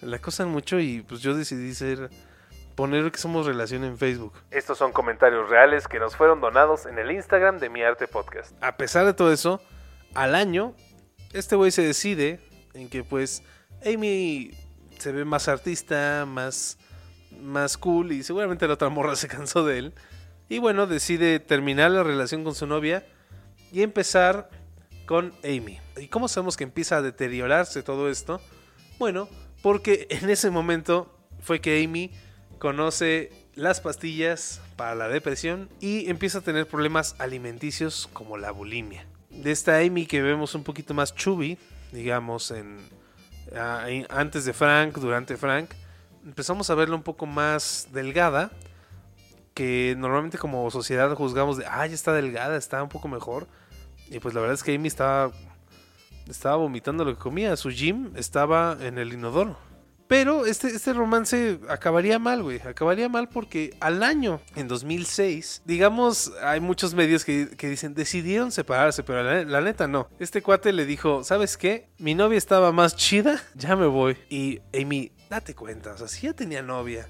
[0.00, 2.08] La acosan mucho y pues yo decidí ser
[2.76, 4.32] poner que somos relación en Facebook.
[4.52, 8.52] Estos son comentarios reales que nos fueron donados en el Instagram de Mi Arte Podcast.
[8.62, 9.60] A pesar de todo eso,
[10.14, 10.72] al año,
[11.32, 12.40] este güey se decide
[12.74, 13.42] en que pues
[13.84, 14.52] Amy
[15.00, 16.78] se ve más artista, más,
[17.42, 19.94] más cool y seguramente la otra morra se cansó de él.
[20.48, 23.04] Y bueno, decide terminar la relación con su novia
[23.72, 24.48] y empezar
[25.10, 25.80] con Amy.
[25.96, 28.40] ¿Y cómo sabemos que empieza a deteriorarse todo esto?
[28.96, 29.28] Bueno,
[29.60, 32.12] porque en ese momento fue que Amy
[32.60, 39.04] conoce las pastillas para la depresión y empieza a tener problemas alimenticios como la bulimia.
[39.30, 41.58] De esta Amy que vemos un poquito más chubby,
[41.90, 42.78] digamos, en,
[44.10, 45.72] antes de Frank, durante Frank,
[46.24, 48.52] empezamos a verla un poco más delgada,
[49.54, 53.48] que normalmente como sociedad juzgamos de, ah, ya está delgada, está un poco mejor.
[54.10, 55.30] Y pues la verdad es que Amy estaba,
[56.28, 59.56] estaba vomitando lo que comía, su gym estaba en el inodoro.
[60.10, 62.60] Pero este, este romance acabaría mal, güey.
[62.62, 68.50] Acabaría mal porque al año, en 2006, digamos, hay muchos medios que, que dicen, decidieron
[68.50, 70.08] separarse, pero la, la neta no.
[70.18, 71.86] Este cuate le dijo, ¿sabes qué?
[71.98, 74.16] Mi novia estaba más chida, ya me voy.
[74.28, 77.08] Y Amy, date cuenta, o sea, si ya tenía novia,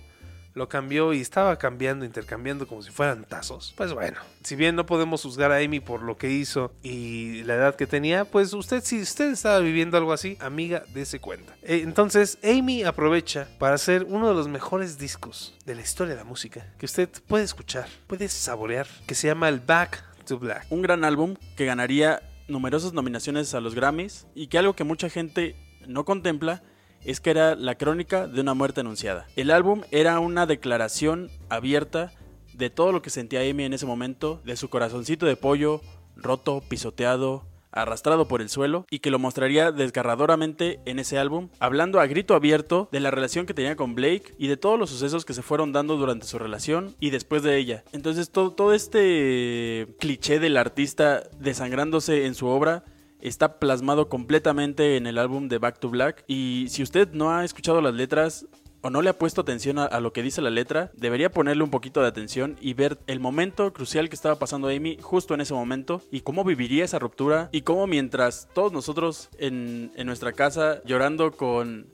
[0.60, 3.72] lo cambió y estaba cambiando, intercambiando como si fueran tazos.
[3.78, 7.54] Pues bueno, si bien no podemos juzgar a Amy por lo que hizo y la
[7.54, 11.54] edad que tenía, pues usted, si usted estaba viviendo algo así, amiga, dése cuenta.
[11.62, 16.20] Eh, Entonces, Amy aprovecha para hacer uno de los mejores discos de la historia de
[16.20, 20.66] la música que usted puede escuchar, puede saborear, que se llama el Back to Black.
[20.68, 25.08] Un gran álbum que ganaría numerosas nominaciones a los Grammys y que algo que mucha
[25.08, 26.62] gente no contempla
[27.04, 29.26] es que era la crónica de una muerte anunciada.
[29.36, 32.12] El álbum era una declaración abierta
[32.54, 35.80] de todo lo que sentía Amy en ese momento, de su corazoncito de pollo,
[36.16, 42.00] roto, pisoteado, arrastrado por el suelo, y que lo mostraría desgarradoramente en ese álbum, hablando
[42.00, 45.24] a grito abierto de la relación que tenía con Blake y de todos los sucesos
[45.24, 47.84] que se fueron dando durante su relación y después de ella.
[47.92, 52.84] Entonces todo, todo este cliché del artista desangrándose en su obra
[53.22, 56.24] está plasmado completamente en el álbum de Back to Black.
[56.26, 58.46] Y si usted no ha escuchado las letras
[58.82, 61.70] o no le ha puesto atención a, lo que dice la letra, debería ponerle un
[61.70, 65.54] poquito de atención y ver el momento crucial que estaba pasando Amy justo en ese
[65.54, 70.82] momento y cómo viviría esa ruptura y cómo mientras todos nosotros en, en nuestra casa
[70.84, 71.86] llorando con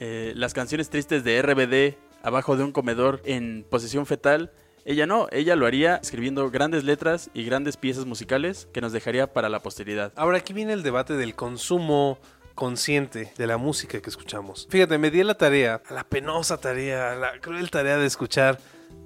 [0.00, 4.52] eh, las canciones tristes de RBD abajo de un comedor en posición fetal,
[4.88, 9.34] ella no, ella lo haría escribiendo grandes letras y grandes piezas musicales que nos dejaría
[9.34, 10.14] para la posteridad.
[10.16, 12.18] Ahora aquí viene el debate del consumo
[12.54, 14.66] consciente de la música que escuchamos.
[14.70, 18.58] Fíjate, me di la tarea, la penosa tarea, la cruel tarea de escuchar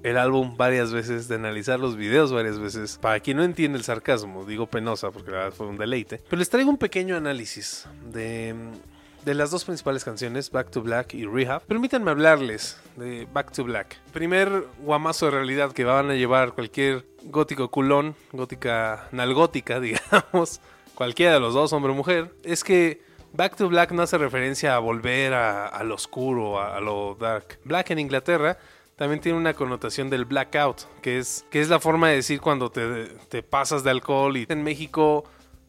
[0.03, 2.97] el álbum varias veces, de analizar los videos varias veces.
[3.01, 6.21] Para quien no entiende el sarcasmo, digo penosa porque la verdad fue un deleite.
[6.29, 8.55] Pero les traigo un pequeño análisis de,
[9.25, 11.61] de las dos principales canciones, Back to Black y Rehab.
[11.63, 13.97] Permítanme hablarles de Back to Black.
[14.11, 20.59] Primer guamazo de realidad que van a llevar cualquier gótico culón, gótica nalgótica, digamos,
[20.95, 23.01] cualquiera de los dos, hombre o mujer, es que
[23.33, 27.59] Back to Black no hace referencia a volver a, lo oscuro, a, a lo dark.
[27.63, 28.57] Black en Inglaterra
[28.95, 32.69] también tiene una connotación del blackout, que es, que es la forma de decir cuando
[32.69, 34.37] te, te pasas de alcohol.
[34.37, 35.23] Y en México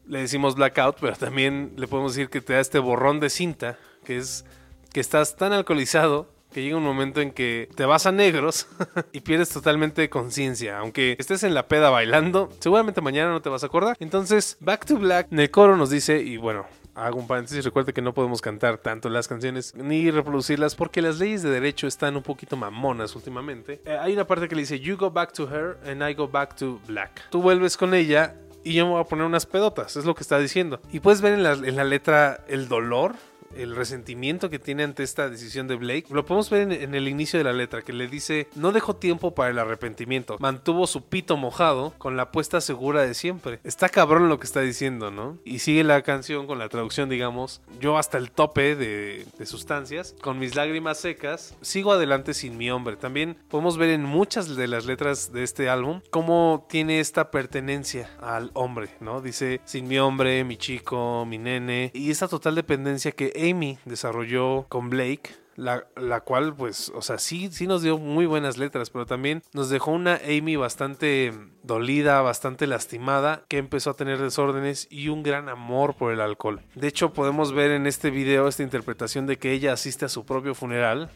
[0.07, 3.77] le decimos blackout, pero también le podemos decir que te da este borrón de cinta,
[4.03, 4.45] que es
[4.93, 8.67] que estás tan alcoholizado que llega un momento en que te vas a negros
[9.11, 10.79] y pierdes totalmente conciencia.
[10.79, 13.97] Aunque estés en la peda bailando, seguramente mañana no te vas a acordar.
[13.99, 17.91] Entonces, Back to Black, en el coro nos dice, y bueno, hago un paréntesis, recuerde
[17.91, 22.15] que no podemos cantar tanto las canciones ni reproducirlas porque las leyes de derecho están
[22.15, 23.81] un poquito mamonas últimamente.
[23.85, 26.25] Eh, hay una parte que le dice, You go back to her and I go
[26.25, 27.29] back to black.
[27.31, 28.33] Tú vuelves con ella
[28.65, 30.81] y yo me voy a poner unas pedotas, es lo que está diciendo.
[30.91, 33.13] Y puedes ver en la, en la letra el dolor
[33.55, 36.05] el resentimiento que tiene ante esta decisión de Blake.
[36.09, 39.33] Lo podemos ver en, el inicio de la letra, que le dice, no dejó tiempo
[39.33, 43.59] para el arrepentimiento, mantuvo su pito mojado con la apuesta segura de siempre.
[43.63, 45.37] Está cabrón lo que está diciendo, ¿no?
[45.43, 50.39] Y sigue la canción con la traducción, digamos, yo hasta el tope de, sustancias, con
[50.39, 52.95] mis lágrimas secas, sigo adelante sin mi hombre.
[52.95, 58.09] También podemos ver en muchas de las letras de este álbum cómo tiene esta pertenencia
[58.19, 59.21] al hombre, ¿no?
[59.21, 64.65] Dice, sin mi hombre, mi chico, mi nene, y esa total dependencia que Amy desarrolló
[64.69, 68.89] con Blake, la, la, cual, pues, o sea, sí, sí nos dio muy buenas letras,
[68.89, 74.87] pero también nos dejó una Amy bastante dolida, bastante lastimada, que empezó a tener desórdenes
[74.89, 76.61] y un gran amor por el alcohol.
[76.75, 80.25] De hecho, podemos ver en este video esta interpretación de que ella asiste a su
[80.25, 81.09] propio funeral,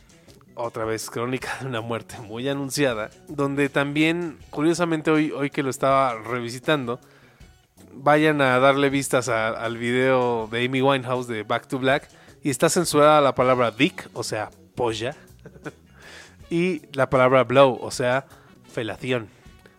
[0.56, 5.70] otra vez crónica de una muerte muy anunciada, donde también, curiosamente hoy, hoy que lo
[5.70, 7.00] estaba revisitando,
[7.94, 12.10] vayan a darle vistas al video de Amy Winehouse de Back to Black
[12.44, 15.16] y está censurada la palabra dick, o sea, polla.
[16.50, 18.26] y la palabra blow, o sea,
[18.72, 19.28] felación.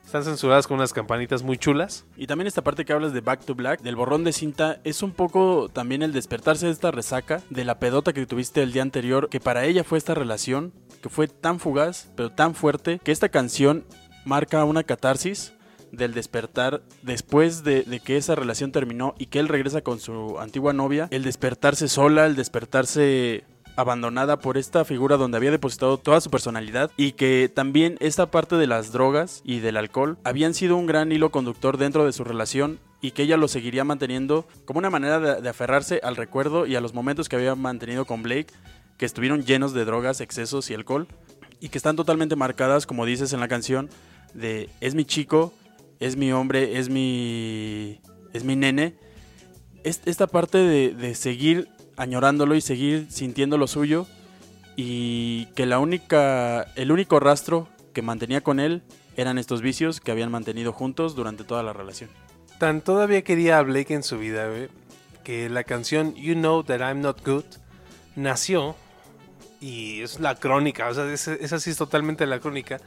[0.04, 2.04] Están censuradas con unas campanitas muy chulas.
[2.16, 5.04] Y también esta parte que hablas de Back to Black, del borrón de cinta, es
[5.04, 8.82] un poco también el despertarse de esta resaca, de la pedota que tuviste el día
[8.82, 13.12] anterior, que para ella fue esta relación, que fue tan fugaz, pero tan fuerte, que
[13.12, 13.84] esta canción
[14.24, 15.52] marca una catarsis
[15.92, 20.72] del despertar después de, que esa relación terminó y que él regresa con su antigua
[20.72, 23.44] novia, el despertarse sola, el despertarse
[23.76, 28.56] abandonada por esta figura donde había depositado toda su personalidad y que también esta parte
[28.56, 32.24] de las drogas y del alcohol habían sido un gran hilo conductor dentro de su
[32.24, 36.76] relación y que ella lo seguiría manteniendo como una manera de aferrarse al recuerdo y
[36.76, 38.52] a los momentos que había mantenido con Blake
[38.98, 41.06] que estuvieron llenos de drogas, excesos y alcohol
[41.60, 43.88] y que están totalmente marcadas como dices en la canción
[44.34, 45.52] de es mi chico,
[46.00, 48.00] es mi hombre, es mi
[48.32, 48.94] es mi nene.
[49.84, 54.06] Es- esta parte de, de seguir añorándolo y seguir sintiendo lo suyo
[54.76, 58.82] y que la única el único rastro que mantenía con él
[59.16, 62.08] eran estos vicios que habían mantenido juntos durante toda la relación.
[62.58, 64.48] Tan todavía quería a Blake en su vida,
[65.24, 67.44] que la canción You Know That I'm Not Good
[68.16, 68.76] nació,
[69.60, 72.80] y es la crónica, o sea, esa, esa sí es totalmente la crónica,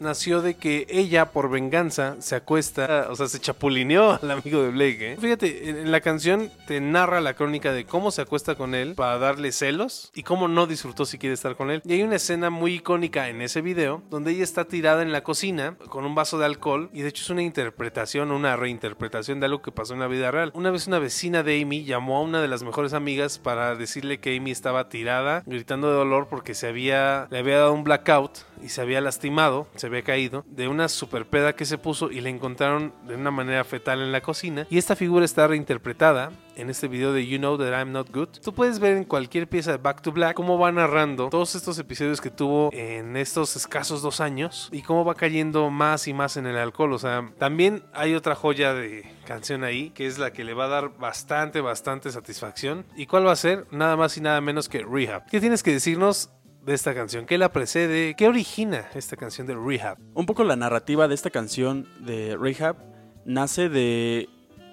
[0.00, 4.70] nació de que ella, por venganza, se acuesta, o sea, se chapulineó al amigo de
[4.70, 5.12] Blake.
[5.12, 5.16] ¿eh?
[5.20, 9.18] Fíjate, en la canción te narra la crónica de cómo se acuesta con él para
[9.18, 11.82] darle celos y cómo no disfrutó si quiere estar con él.
[11.84, 15.22] Y hay una escena muy icónica en ese video donde ella está tirada en la
[15.22, 19.46] cocina con un vaso de alcohol y de hecho es una interpretación, una reinterpretación de
[19.46, 20.52] algo que pasó en la vida real.
[20.54, 24.18] Una vez una vecina de Amy llamó a una de las mejores amigas para decirle
[24.18, 28.38] que Amy estaba tirada, gritando de dolor porque se había, le había dado un blackout
[28.62, 32.30] y se había lastimado, había caído de una super peda que se puso y le
[32.30, 34.66] encontraron de una manera fetal en la cocina.
[34.70, 38.28] Y esta figura está reinterpretada en este video de You Know That I'm Not Good.
[38.42, 41.78] Tú puedes ver en cualquier pieza de Back to Black cómo va narrando todos estos
[41.78, 46.36] episodios que tuvo en estos escasos dos años y cómo va cayendo más y más
[46.36, 46.92] en el alcohol.
[46.92, 50.64] O sea, también hay otra joya de canción ahí que es la que le va
[50.64, 52.86] a dar bastante, bastante satisfacción.
[52.96, 53.66] ¿Y cuál va a ser?
[53.70, 55.26] Nada más y nada menos que Rehab.
[55.30, 56.30] ¿Qué tienes que decirnos?
[56.68, 57.24] De esta canción?
[57.24, 58.14] ¿Qué la precede?
[58.14, 59.98] ¿Qué origina esta canción de Rehab?
[60.14, 62.76] Un poco la narrativa de esta canción de Rehab
[63.24, 64.28] nace de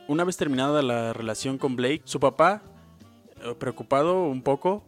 [0.07, 2.61] una vez terminada la relación con Blake, su papá,
[3.41, 4.85] eh, preocupado un poco,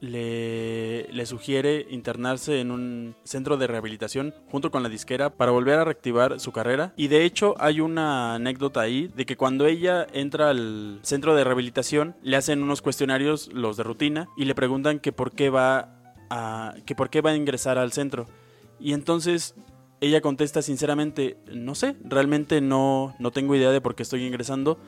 [0.00, 5.80] le, le sugiere internarse en un centro de rehabilitación junto con la disquera para volver
[5.80, 6.92] a reactivar su carrera.
[6.96, 11.42] Y de hecho hay una anécdota ahí de que cuando ella entra al centro de
[11.42, 15.97] rehabilitación le hacen unos cuestionarios, los de rutina, y le preguntan que por qué va
[16.84, 18.26] que por qué va a ingresar al centro.
[18.80, 19.54] Y entonces
[20.00, 24.78] ella contesta sinceramente, no sé, realmente no, no tengo idea de por qué estoy ingresando,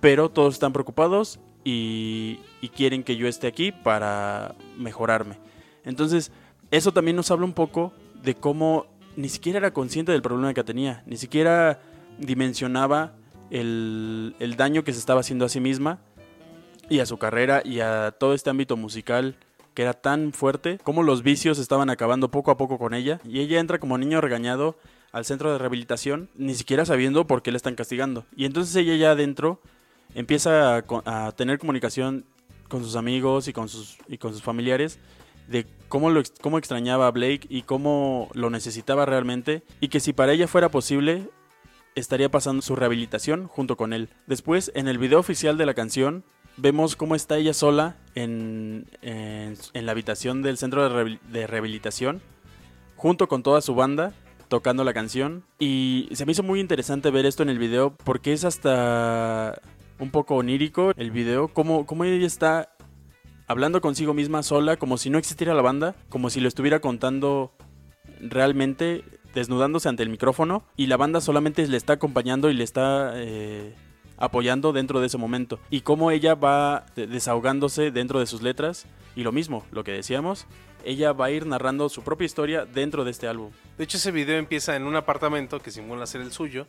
[0.00, 5.38] pero todos están preocupados y, y quieren que yo esté aquí para mejorarme.
[5.84, 6.32] Entonces,
[6.70, 10.64] eso también nos habla un poco de cómo ni siquiera era consciente del problema que
[10.64, 11.80] tenía, ni siquiera
[12.18, 13.14] dimensionaba
[13.50, 16.00] el, el daño que se estaba haciendo a sí misma
[16.88, 19.36] y a su carrera y a todo este ámbito musical
[19.82, 23.60] era tan fuerte, como los vicios estaban acabando poco a poco con ella, y ella
[23.60, 24.76] entra como niño regañado
[25.12, 28.24] al centro de rehabilitación, ni siquiera sabiendo por qué le están castigando.
[28.36, 29.60] Y entonces ella ya adentro
[30.14, 32.24] empieza a, a tener comunicación
[32.68, 34.98] con sus amigos y con sus, y con sus familiares
[35.48, 40.12] de cómo, lo, cómo extrañaba a Blake y cómo lo necesitaba realmente, y que si
[40.12, 41.30] para ella fuera posible,
[41.94, 44.10] estaría pasando su rehabilitación junto con él.
[44.26, 46.24] Después, en el video oficial de la canción,
[46.58, 51.46] vemos cómo está ella sola en, en- en la habitación del centro de, rehabil- de
[51.46, 52.20] rehabilitación,
[52.96, 54.12] junto con toda su banda,
[54.48, 55.44] tocando la canción.
[55.58, 59.60] Y se me hizo muy interesante ver esto en el video, porque es hasta
[59.98, 62.70] un poco onírico el video, como, como ella está
[63.46, 67.52] hablando consigo misma sola, como si no existiera la banda, como si lo estuviera contando
[68.20, 73.12] realmente desnudándose ante el micrófono y la banda solamente le está acompañando y le está
[73.14, 73.74] eh,
[74.18, 75.58] apoyando dentro de ese momento.
[75.70, 79.92] Y cómo ella va de- desahogándose dentro de sus letras y lo mismo, lo que
[79.92, 80.46] decíamos,
[80.84, 83.50] ella va a ir narrando su propia historia dentro de este álbum.
[83.76, 86.66] De hecho, ese video empieza en un apartamento que simula ser el suyo,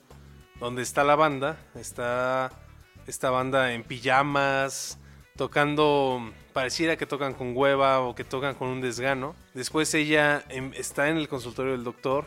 [0.60, 2.52] donde está la banda, está
[3.08, 5.00] esta banda en pijamas,
[5.36, 6.22] tocando,
[6.54, 9.36] pareciera que tocan con hueva o que tocan con un desgano.
[9.54, 12.26] Después ella em, está en el consultorio del doctor,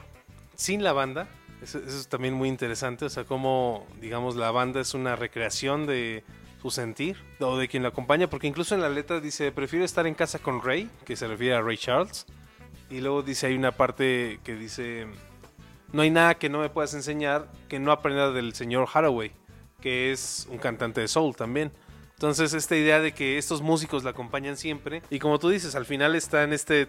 [0.55, 1.29] sin la banda.
[1.63, 5.87] Eso, eso es también muy interesante, o sea, como, digamos, la banda es una recreación
[5.87, 6.25] de
[6.61, 10.07] su sentir o de quien la acompaña, porque incluso en la letra dice, prefiero estar
[10.07, 12.27] en casa con Ray, que se refiere a Ray Charles.
[12.89, 15.07] Y luego dice, hay una parte que dice,
[15.93, 19.33] no hay nada que no me puedas enseñar que no aprenda del señor Haraway,
[19.81, 21.73] que es un cantante de soul también.
[22.15, 25.87] Entonces esta idea de que estos músicos la acompañan siempre, y como tú dices, al
[25.87, 26.89] final está en este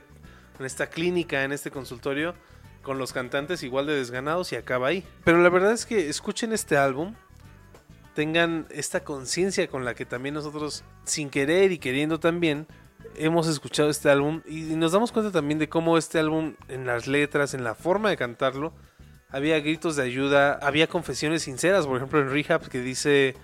[0.59, 2.35] en esta clínica, en este consultorio,
[2.83, 5.03] con los cantantes igual de desganados y acaba ahí.
[5.23, 7.15] Pero la verdad es que escuchen este álbum,
[8.13, 12.67] tengan esta conciencia con la que también nosotros, sin querer y queriendo también,
[13.15, 17.07] hemos escuchado este álbum y nos damos cuenta también de cómo este álbum, en las
[17.07, 18.73] letras, en la forma de cantarlo,
[19.29, 23.35] había gritos de ayuda, había confesiones sinceras, por ejemplo en Rehab que dice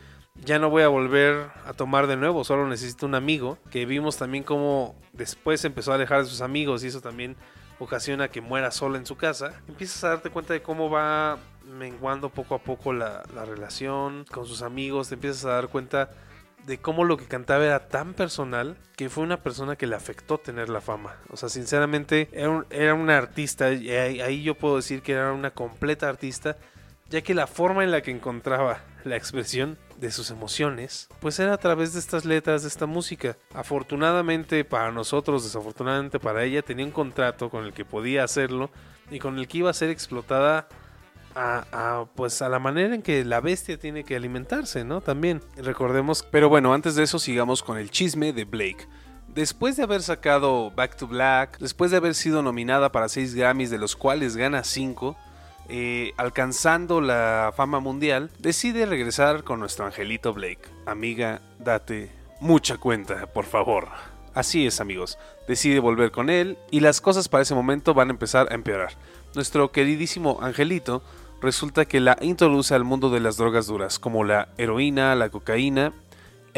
[0.45, 4.17] ya no voy a volver a tomar de nuevo, solo necesito un amigo, que vimos
[4.17, 7.35] también cómo después empezó a alejar de sus amigos y eso también
[7.79, 12.29] ocasiona que muera sola en su casa, empiezas a darte cuenta de cómo va menguando
[12.29, 16.09] poco a poco la, la relación con sus amigos, te empiezas a dar cuenta
[16.65, 20.37] de cómo lo que cantaba era tan personal que fue una persona que le afectó
[20.39, 21.15] tener la fama.
[21.31, 25.31] O sea, sinceramente era, un- era una artista, y ahí yo puedo decir que era
[25.31, 26.57] una completa artista,
[27.09, 31.53] ya que la forma en la que encontraba la expresión de sus emociones, pues era
[31.53, 33.37] a través de estas letras, de esta música.
[33.53, 38.69] Afortunadamente para nosotros, desafortunadamente para ella, tenía un contrato con el que podía hacerlo
[39.11, 40.67] y con el que iba a ser explotada
[41.35, 45.01] a, a, pues a la manera en que la bestia tiene que alimentarse, ¿no?
[45.01, 46.25] También recordemos.
[46.31, 48.87] Pero bueno, antes de eso sigamos con el chisme de Blake.
[49.27, 53.69] Después de haber sacado Back to Black, después de haber sido nominada para 6 Grammys,
[53.69, 55.15] de los cuales gana 5,
[56.17, 60.61] alcanzando la fama mundial, decide regresar con nuestro angelito Blake.
[60.85, 62.09] Amiga, date
[62.39, 63.87] mucha cuenta, por favor.
[64.33, 65.17] Así es, amigos.
[65.47, 68.93] Decide volver con él y las cosas para ese momento van a empezar a empeorar.
[69.35, 71.03] Nuestro queridísimo angelito
[71.41, 75.93] resulta que la introduce al mundo de las drogas duras, como la heroína, la cocaína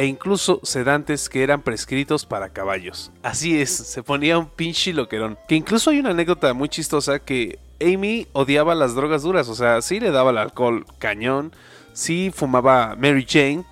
[0.01, 3.11] e incluso sedantes que eran prescritos para caballos.
[3.21, 5.37] Así es, se ponía un pinche loquerón.
[5.47, 9.79] Que incluso hay una anécdota muy chistosa que Amy odiaba las drogas duras, o sea,
[9.83, 11.51] sí le daba el alcohol cañón,
[11.93, 13.63] sí fumaba Mary Jane,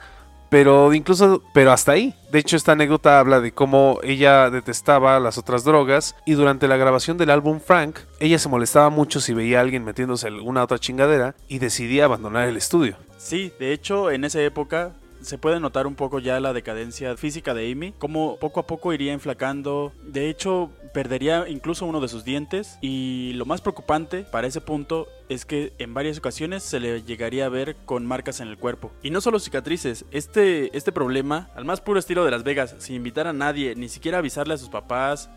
[0.52, 2.14] pero incluso, pero hasta ahí.
[2.32, 6.78] De hecho, esta anécdota habla de cómo ella detestaba las otras drogas y durante la
[6.78, 10.78] grabación del álbum Frank, ella se molestaba mucho si veía a alguien metiéndose alguna otra
[10.78, 12.98] chingadera y decidía abandonar el estudio.
[13.18, 17.54] Sí, de hecho, en esa época se puede notar un poco ya la decadencia física
[17.54, 19.92] de Amy, como poco a poco iría enflacando.
[20.04, 22.78] De hecho, perdería incluso uno de sus dientes.
[22.82, 27.46] Y lo más preocupante para ese punto es que en varias ocasiones se le llegaría
[27.46, 28.92] a ver con marcas en el cuerpo.
[29.04, 32.96] Y no solo cicatrices, este, este problema, al más puro estilo de Las Vegas, sin
[32.96, 35.30] invitar a nadie, ni siquiera avisarle a sus papás,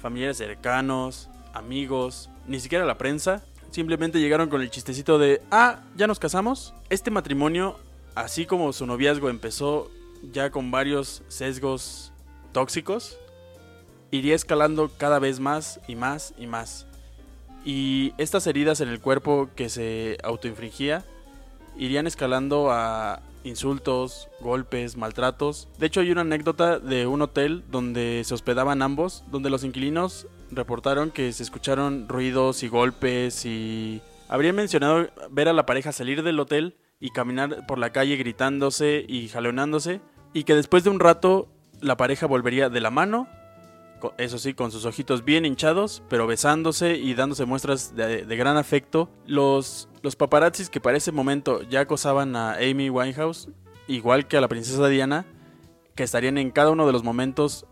[0.00, 5.82] familiares cercanos, amigos, ni siquiera a la prensa, simplemente llegaron con el chistecito de, ah,
[5.96, 6.74] ya nos casamos.
[6.88, 7.76] Este matrimonio
[8.18, 9.90] así como su noviazgo empezó
[10.32, 12.12] ya con varios sesgos
[12.52, 13.16] tóxicos,
[14.10, 16.86] iría escalando cada vez más y más y más.
[17.64, 21.04] Y estas heridas en el cuerpo que se autoinfringía
[21.76, 25.68] irían escalando a insultos, golpes, maltratos.
[25.78, 30.26] De hecho hay una anécdota de un hotel donde se hospedaban ambos, donde los inquilinos
[30.50, 36.24] reportaron que se escucharon ruidos y golpes y habrían mencionado ver a la pareja salir
[36.24, 40.00] del hotel y caminar por la calle gritándose y jalonándose
[40.32, 41.48] y que después de un rato
[41.80, 43.28] la pareja volvería de la mano,
[44.16, 48.56] eso sí, con sus ojitos bien hinchados, pero besándose y dándose muestras de, de gran
[48.56, 49.10] afecto.
[49.26, 53.48] Los, los paparazzis que para ese momento ya acosaban a Amy Winehouse,
[53.88, 55.26] igual que a la princesa Diana,
[55.96, 57.66] que estarían en cada uno de los momentos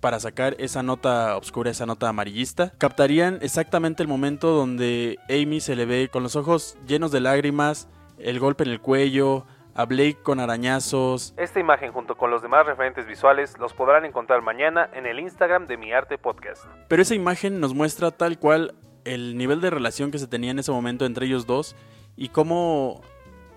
[0.00, 5.76] para sacar esa nota oscura, esa nota amarillista, captarían exactamente el momento donde Amy se
[5.76, 7.86] le ve con los ojos llenos de lágrimas,
[8.22, 11.34] el golpe en el cuello, a Blake con arañazos.
[11.36, 15.66] Esta imagen junto con los demás referentes visuales los podrán encontrar mañana en el Instagram
[15.66, 16.64] de Mi Arte Podcast.
[16.88, 20.58] Pero esa imagen nos muestra tal cual el nivel de relación que se tenía en
[20.58, 21.76] ese momento entre ellos dos
[22.16, 23.00] y cómo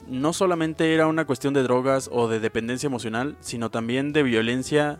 [0.07, 4.99] no solamente era una cuestión de drogas o de dependencia emocional, sino también de violencia,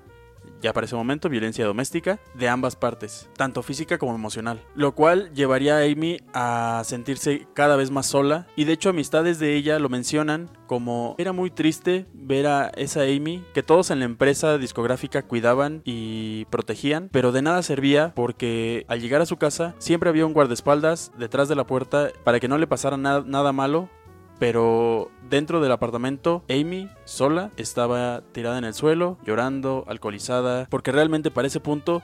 [0.62, 4.62] ya para ese momento, violencia doméstica, de ambas partes, tanto física como emocional.
[4.76, 9.40] Lo cual llevaría a Amy a sentirse cada vez más sola y de hecho amistades
[9.40, 14.00] de ella lo mencionan como era muy triste ver a esa Amy que todos en
[14.00, 19.38] la empresa discográfica cuidaban y protegían, pero de nada servía porque al llegar a su
[19.38, 23.22] casa siempre había un guardaespaldas detrás de la puerta para que no le pasara na-
[23.26, 23.90] nada malo
[24.40, 31.32] pero dentro del apartamento, Amy, sola, estaba tirada en el suelo, llorando, alcoholizada, porque realmente
[31.32, 32.02] para ese punto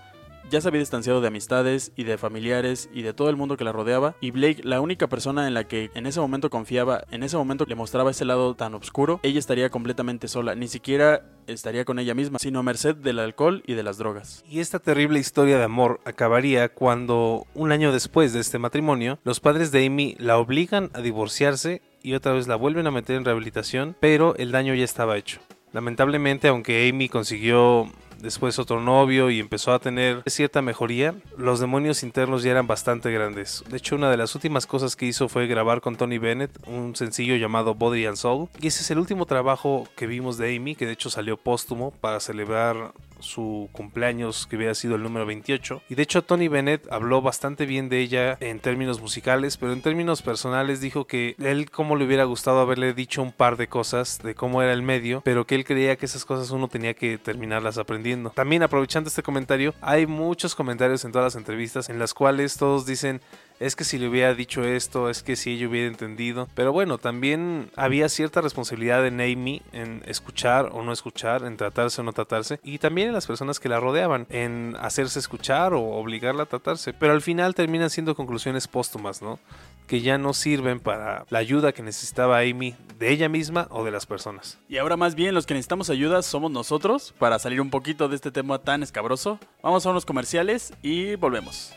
[0.50, 3.64] ya se había distanciado de amistades y de familiares y de todo el mundo que
[3.64, 4.16] la rodeaba.
[4.22, 7.66] Y Blake, la única persona en la que en ese momento confiaba, en ese momento
[7.68, 10.56] le mostraba ese lado tan oscuro, ella estaría completamente sola.
[10.56, 14.44] Ni siquiera estaría con ella misma, sino a merced del alcohol y de las drogas.
[14.48, 19.40] Y esta terrible historia de amor acabaría cuando, un año después de este matrimonio, los
[19.40, 23.26] padres de Amy la obligan a divorciarse y otra vez la vuelven a meter en
[23.26, 25.40] rehabilitación, pero el daño ya estaba hecho.
[25.72, 27.92] Lamentablemente, aunque Amy consiguió
[28.22, 33.12] después otro novio y empezó a tener cierta mejoría, los demonios internos ya eran bastante
[33.12, 33.64] grandes.
[33.70, 36.96] De hecho, una de las últimas cosas que hizo fue grabar con Tony Bennett un
[36.96, 38.50] sencillo llamado Body and Soul.
[38.62, 41.92] Y ese es el último trabajo que vimos de Amy, que de hecho salió póstumo
[41.92, 45.84] para celebrar su cumpleaños que hubiera sido el número 28.
[45.90, 49.82] Y de hecho Tony Bennett habló bastante bien de ella en términos musicales, pero en
[49.82, 54.20] términos personales dijo que él como le hubiera gustado haberle dicho un par de cosas
[54.24, 57.18] de cómo era el medio, pero que él creía que esas cosas uno tenía que
[57.18, 58.32] terminarlas aprendiendo.
[58.32, 62.86] También aprovechando este comentario, hay muchos comentarios en todas las entrevistas en las cuales todos
[62.86, 63.22] dicen
[63.60, 66.48] es que si le hubiera dicho esto, es que si ella hubiera entendido.
[66.56, 72.02] Pero bueno, también había cierta responsabilidad en Amy en escuchar o no escuchar, en tratarse
[72.02, 75.82] o no tratarse, y también en las personas que la rodeaban, en hacerse escuchar o
[75.82, 76.94] obligarla a tratarse.
[76.94, 79.40] Pero al final terminan siendo conclusiones póstumas, ¿no?
[79.88, 83.92] Que ya no sirven para la ayuda que necesitaba Amy de ella misma o de
[83.92, 84.60] las personas.
[84.70, 88.16] Y ahora más bien los que necesitamos ayuda somos nosotros para salir un poquito de
[88.16, 89.40] este tema tan escabroso.
[89.64, 91.74] Vamos a unos comerciales y volvemos.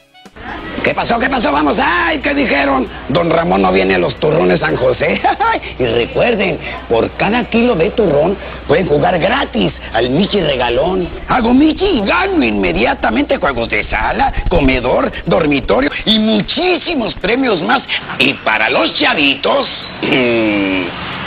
[0.82, 1.18] ¿Qué pasó?
[1.18, 1.52] ¿Qué pasó?
[1.52, 1.76] Vamos.
[1.80, 2.18] ¡Ay!
[2.18, 2.88] ¿Qué dijeron?
[3.08, 5.20] Don Ramón no viene a los turrones San José.
[5.78, 6.58] y recuerden,
[6.88, 11.08] por cada kilo de turrón pueden jugar gratis al Michi Regalón.
[11.28, 17.82] Hago Michi y gano inmediatamente juegos de sala, comedor, dormitorio y muchísimos premios más.
[18.18, 19.68] Y para los chavitos,
[20.02, 20.82] mm,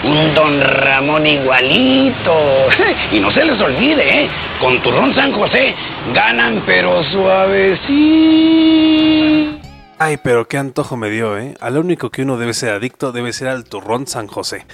[0.06, 2.68] un Don Ramón igualito.
[3.14, 4.30] y no se les olvide, ¿eh?
[4.60, 5.74] Con turrón San José
[6.14, 8.85] ganan pero suavecito.
[9.98, 11.56] Ay, pero qué antojo me dio, ¿eh?
[11.62, 14.66] Al único que uno debe ser adicto debe ser al turrón San José.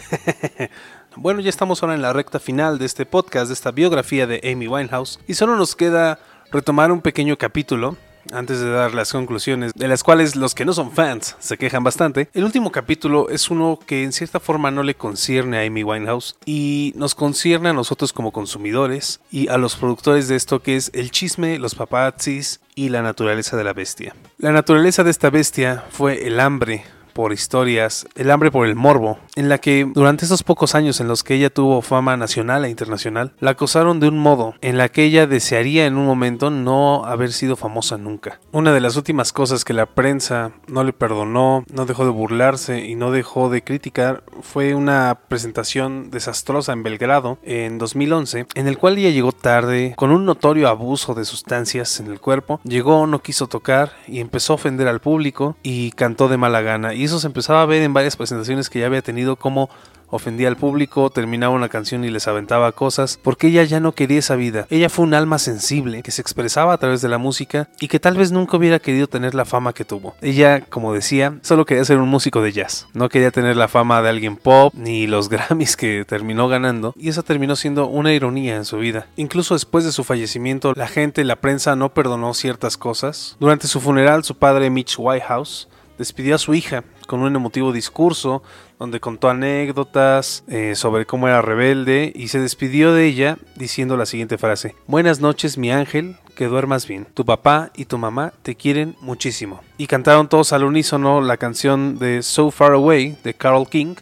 [1.15, 4.41] bueno, ya estamos ahora en la recta final de este podcast, de esta biografía de
[4.51, 6.19] Amy Winehouse, y solo nos queda
[6.51, 7.97] retomar un pequeño capítulo
[8.31, 11.83] antes de dar las conclusiones, de las cuales los que no son fans se quejan
[11.83, 15.83] bastante, el último capítulo es uno que en cierta forma no le concierne a Amy
[15.83, 20.75] Winehouse y nos concierne a nosotros como consumidores y a los productores de esto que
[20.75, 24.15] es el chisme, los paparazzis y la naturaleza de la bestia.
[24.37, 26.83] La naturaleza de esta bestia fue el hambre
[27.13, 31.07] por historias, el hambre por el morbo, en la que durante esos pocos años en
[31.07, 34.89] los que ella tuvo fama nacional e internacional, la acosaron de un modo en la
[34.89, 38.39] que ella desearía en un momento no haber sido famosa nunca.
[38.51, 42.85] Una de las últimas cosas que la prensa no le perdonó, no dejó de burlarse
[42.85, 48.77] y no dejó de criticar fue una presentación desastrosa en Belgrado en 2011, en el
[48.77, 53.21] cual ella llegó tarde, con un notorio abuso de sustancias en el cuerpo, llegó, no
[53.21, 56.93] quiso tocar y empezó a ofender al público y cantó de mala gana.
[57.01, 59.71] Y eso se empezaba a ver en varias presentaciones que ya había tenido como
[60.11, 64.19] ofendía al público, terminaba una canción y les aventaba cosas, porque ella ya no quería
[64.19, 64.67] esa vida.
[64.69, 67.99] Ella fue un alma sensible que se expresaba a través de la música y que
[67.99, 70.13] tal vez nunca hubiera querido tener la fama que tuvo.
[70.21, 72.85] Ella, como decía, solo quería ser un músico de jazz.
[72.93, 77.09] No quería tener la fama de alguien pop ni los Grammys que terminó ganando y
[77.09, 79.07] eso terminó siendo una ironía en su vida.
[79.15, 83.37] Incluso después de su fallecimiento, la gente, la prensa no perdonó ciertas cosas.
[83.39, 85.67] Durante su funeral, su padre Mitch Whitehouse
[86.01, 88.43] despidió a su hija con un emotivo discurso
[88.79, 94.05] donde contó anécdotas eh, sobre cómo era rebelde y se despidió de ella diciendo la
[94.05, 94.75] siguiente frase.
[94.87, 97.05] Buenas noches mi ángel, que duermas bien.
[97.13, 99.61] Tu papá y tu mamá te quieren muchísimo.
[99.77, 103.95] Y cantaron todos al unísono la canción de So Far Away de Carol King,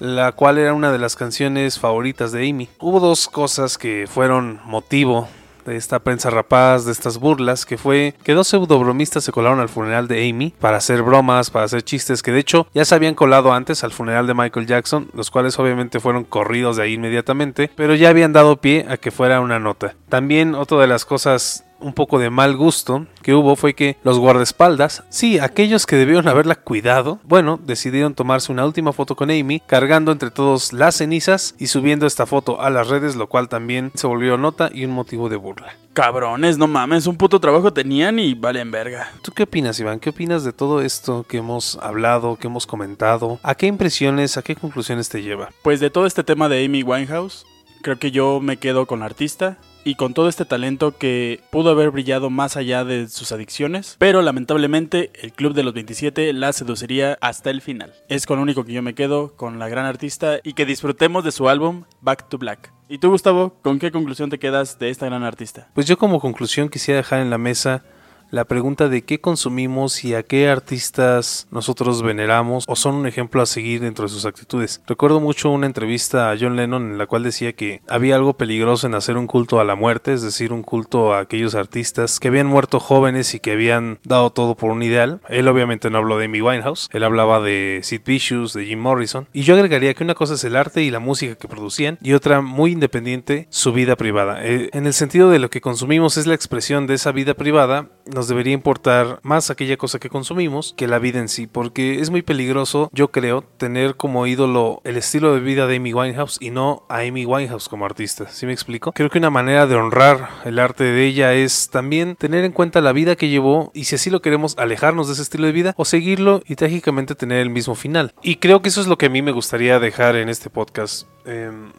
[0.00, 2.68] la cual era una de las canciones favoritas de Amy.
[2.80, 5.28] Hubo dos cosas que fueron motivo
[5.64, 9.68] de esta prensa rapaz, de estas burlas, que fue que dos pseudobromistas se colaron al
[9.68, 13.14] funeral de Amy para hacer bromas, para hacer chistes, que de hecho ya se habían
[13.14, 17.70] colado antes al funeral de Michael Jackson, los cuales obviamente fueron corridos de ahí inmediatamente,
[17.74, 19.94] pero ya habían dado pie a que fuera una nota.
[20.08, 24.18] También otra de las cosas un poco de mal gusto que hubo fue que los
[24.18, 29.60] guardaespaldas, sí, aquellos que debieron haberla cuidado, bueno, decidieron tomarse una última foto con Amy,
[29.60, 33.92] cargando entre todos las cenizas y subiendo esta foto a las redes, lo cual también
[33.94, 35.74] se volvió nota y un motivo de burla.
[35.92, 39.12] Cabrones, no mames, un puto trabajo tenían y valen verga.
[39.22, 40.00] ¿Tú qué opinas, Iván?
[40.00, 43.38] ¿Qué opinas de todo esto que hemos hablado, que hemos comentado?
[43.42, 45.50] ¿A qué impresiones, a qué conclusiones te lleva?
[45.62, 47.46] Pues de todo este tema de Amy Winehouse,
[47.82, 51.70] creo que yo me quedo con la artista y con todo este talento que pudo
[51.70, 56.52] haber brillado más allá de sus adicciones, pero lamentablemente el Club de los 27 la
[56.52, 57.92] seduciría hasta el final.
[58.08, 61.24] Es con lo único que yo me quedo con la gran artista y que disfrutemos
[61.24, 62.72] de su álbum Back to Black.
[62.88, 65.68] ¿Y tú, Gustavo, con qué conclusión te quedas de esta gran artista?
[65.74, 67.82] Pues yo como conclusión quisiera dejar en la mesa
[68.30, 73.42] la pregunta de qué consumimos y a qué artistas nosotros veneramos o son un ejemplo
[73.42, 74.82] a seguir dentro de sus actitudes.
[74.86, 78.86] Recuerdo mucho una entrevista a John Lennon en la cual decía que había algo peligroso
[78.86, 82.28] en hacer un culto a la muerte, es decir, un culto a aquellos artistas que
[82.28, 85.20] habían muerto jóvenes y que habían dado todo por un ideal.
[85.28, 89.28] Él obviamente no habló de Amy Winehouse, él hablaba de Sid Vicious, de Jim Morrison.
[89.32, 92.12] Y yo agregaría que una cosa es el arte y la música que producían y
[92.12, 94.44] otra muy independiente, su vida privada.
[94.44, 97.88] Eh, en el sentido de lo que consumimos es la expresión de esa vida privada,
[98.14, 102.10] nos debería importar más aquella cosa que consumimos que la vida en sí, porque es
[102.10, 106.50] muy peligroso, yo creo, tener como ídolo el estilo de vida de Amy Winehouse y
[106.50, 108.28] no a Amy Winehouse como artista.
[108.28, 108.92] ¿Sí me explico?
[108.92, 112.80] Creo que una manera de honrar el arte de ella es también tener en cuenta
[112.80, 115.74] la vida que llevó y si así lo queremos alejarnos de ese estilo de vida
[115.76, 118.14] o seguirlo y trágicamente tener el mismo final.
[118.22, 121.08] Y creo que eso es lo que a mí me gustaría dejar en este podcast.
[121.26, 121.72] Em,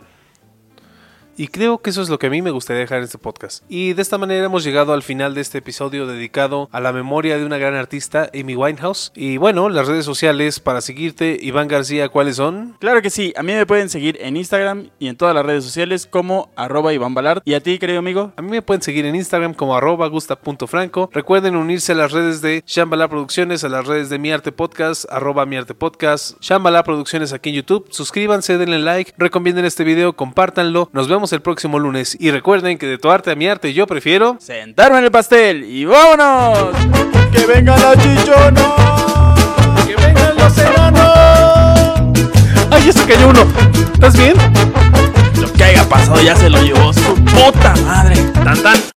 [1.37, 3.63] y creo que eso es lo que a mí me gustaría dejar en este podcast.
[3.67, 7.37] Y de esta manera hemos llegado al final de este episodio dedicado a la memoria
[7.37, 9.11] de una gran artista, Amy Winehouse.
[9.15, 12.75] Y bueno, las redes sociales para seguirte, Iván García, ¿cuáles son?
[12.79, 15.63] Claro que sí, a mí me pueden seguir en Instagram y en todas las redes
[15.63, 17.41] sociales como arroba Iván Balart.
[17.45, 18.31] ¿Y a ti, querido amigo?
[18.37, 21.09] A mí me pueden seguir en Instagram como arroba gusta.franco.
[21.13, 25.05] Recuerden unirse a las redes de Shambhala Producciones, a las redes de Mi Arte Podcast,
[25.09, 27.87] arroba Mi Arte Podcast, Shambhala Producciones aquí en YouTube.
[27.91, 30.89] Suscríbanse, denle like, recomienden este video, compártanlo.
[30.93, 32.17] Nos vemos el próximo lunes.
[32.19, 34.37] Y recuerden que de tu arte a mi arte yo prefiero...
[34.39, 36.75] Sentarme en el pastel y vámonos.
[37.31, 38.73] Que vengan los chichonos.
[39.85, 41.11] ¡Que vengan los enanos!
[42.71, 43.45] ¡Ay, eso cayó uno!
[43.93, 44.35] ¿Estás bien?
[45.41, 48.15] Lo que haya pasado ya se lo llevó su puta madre.
[48.43, 48.94] Tan tan.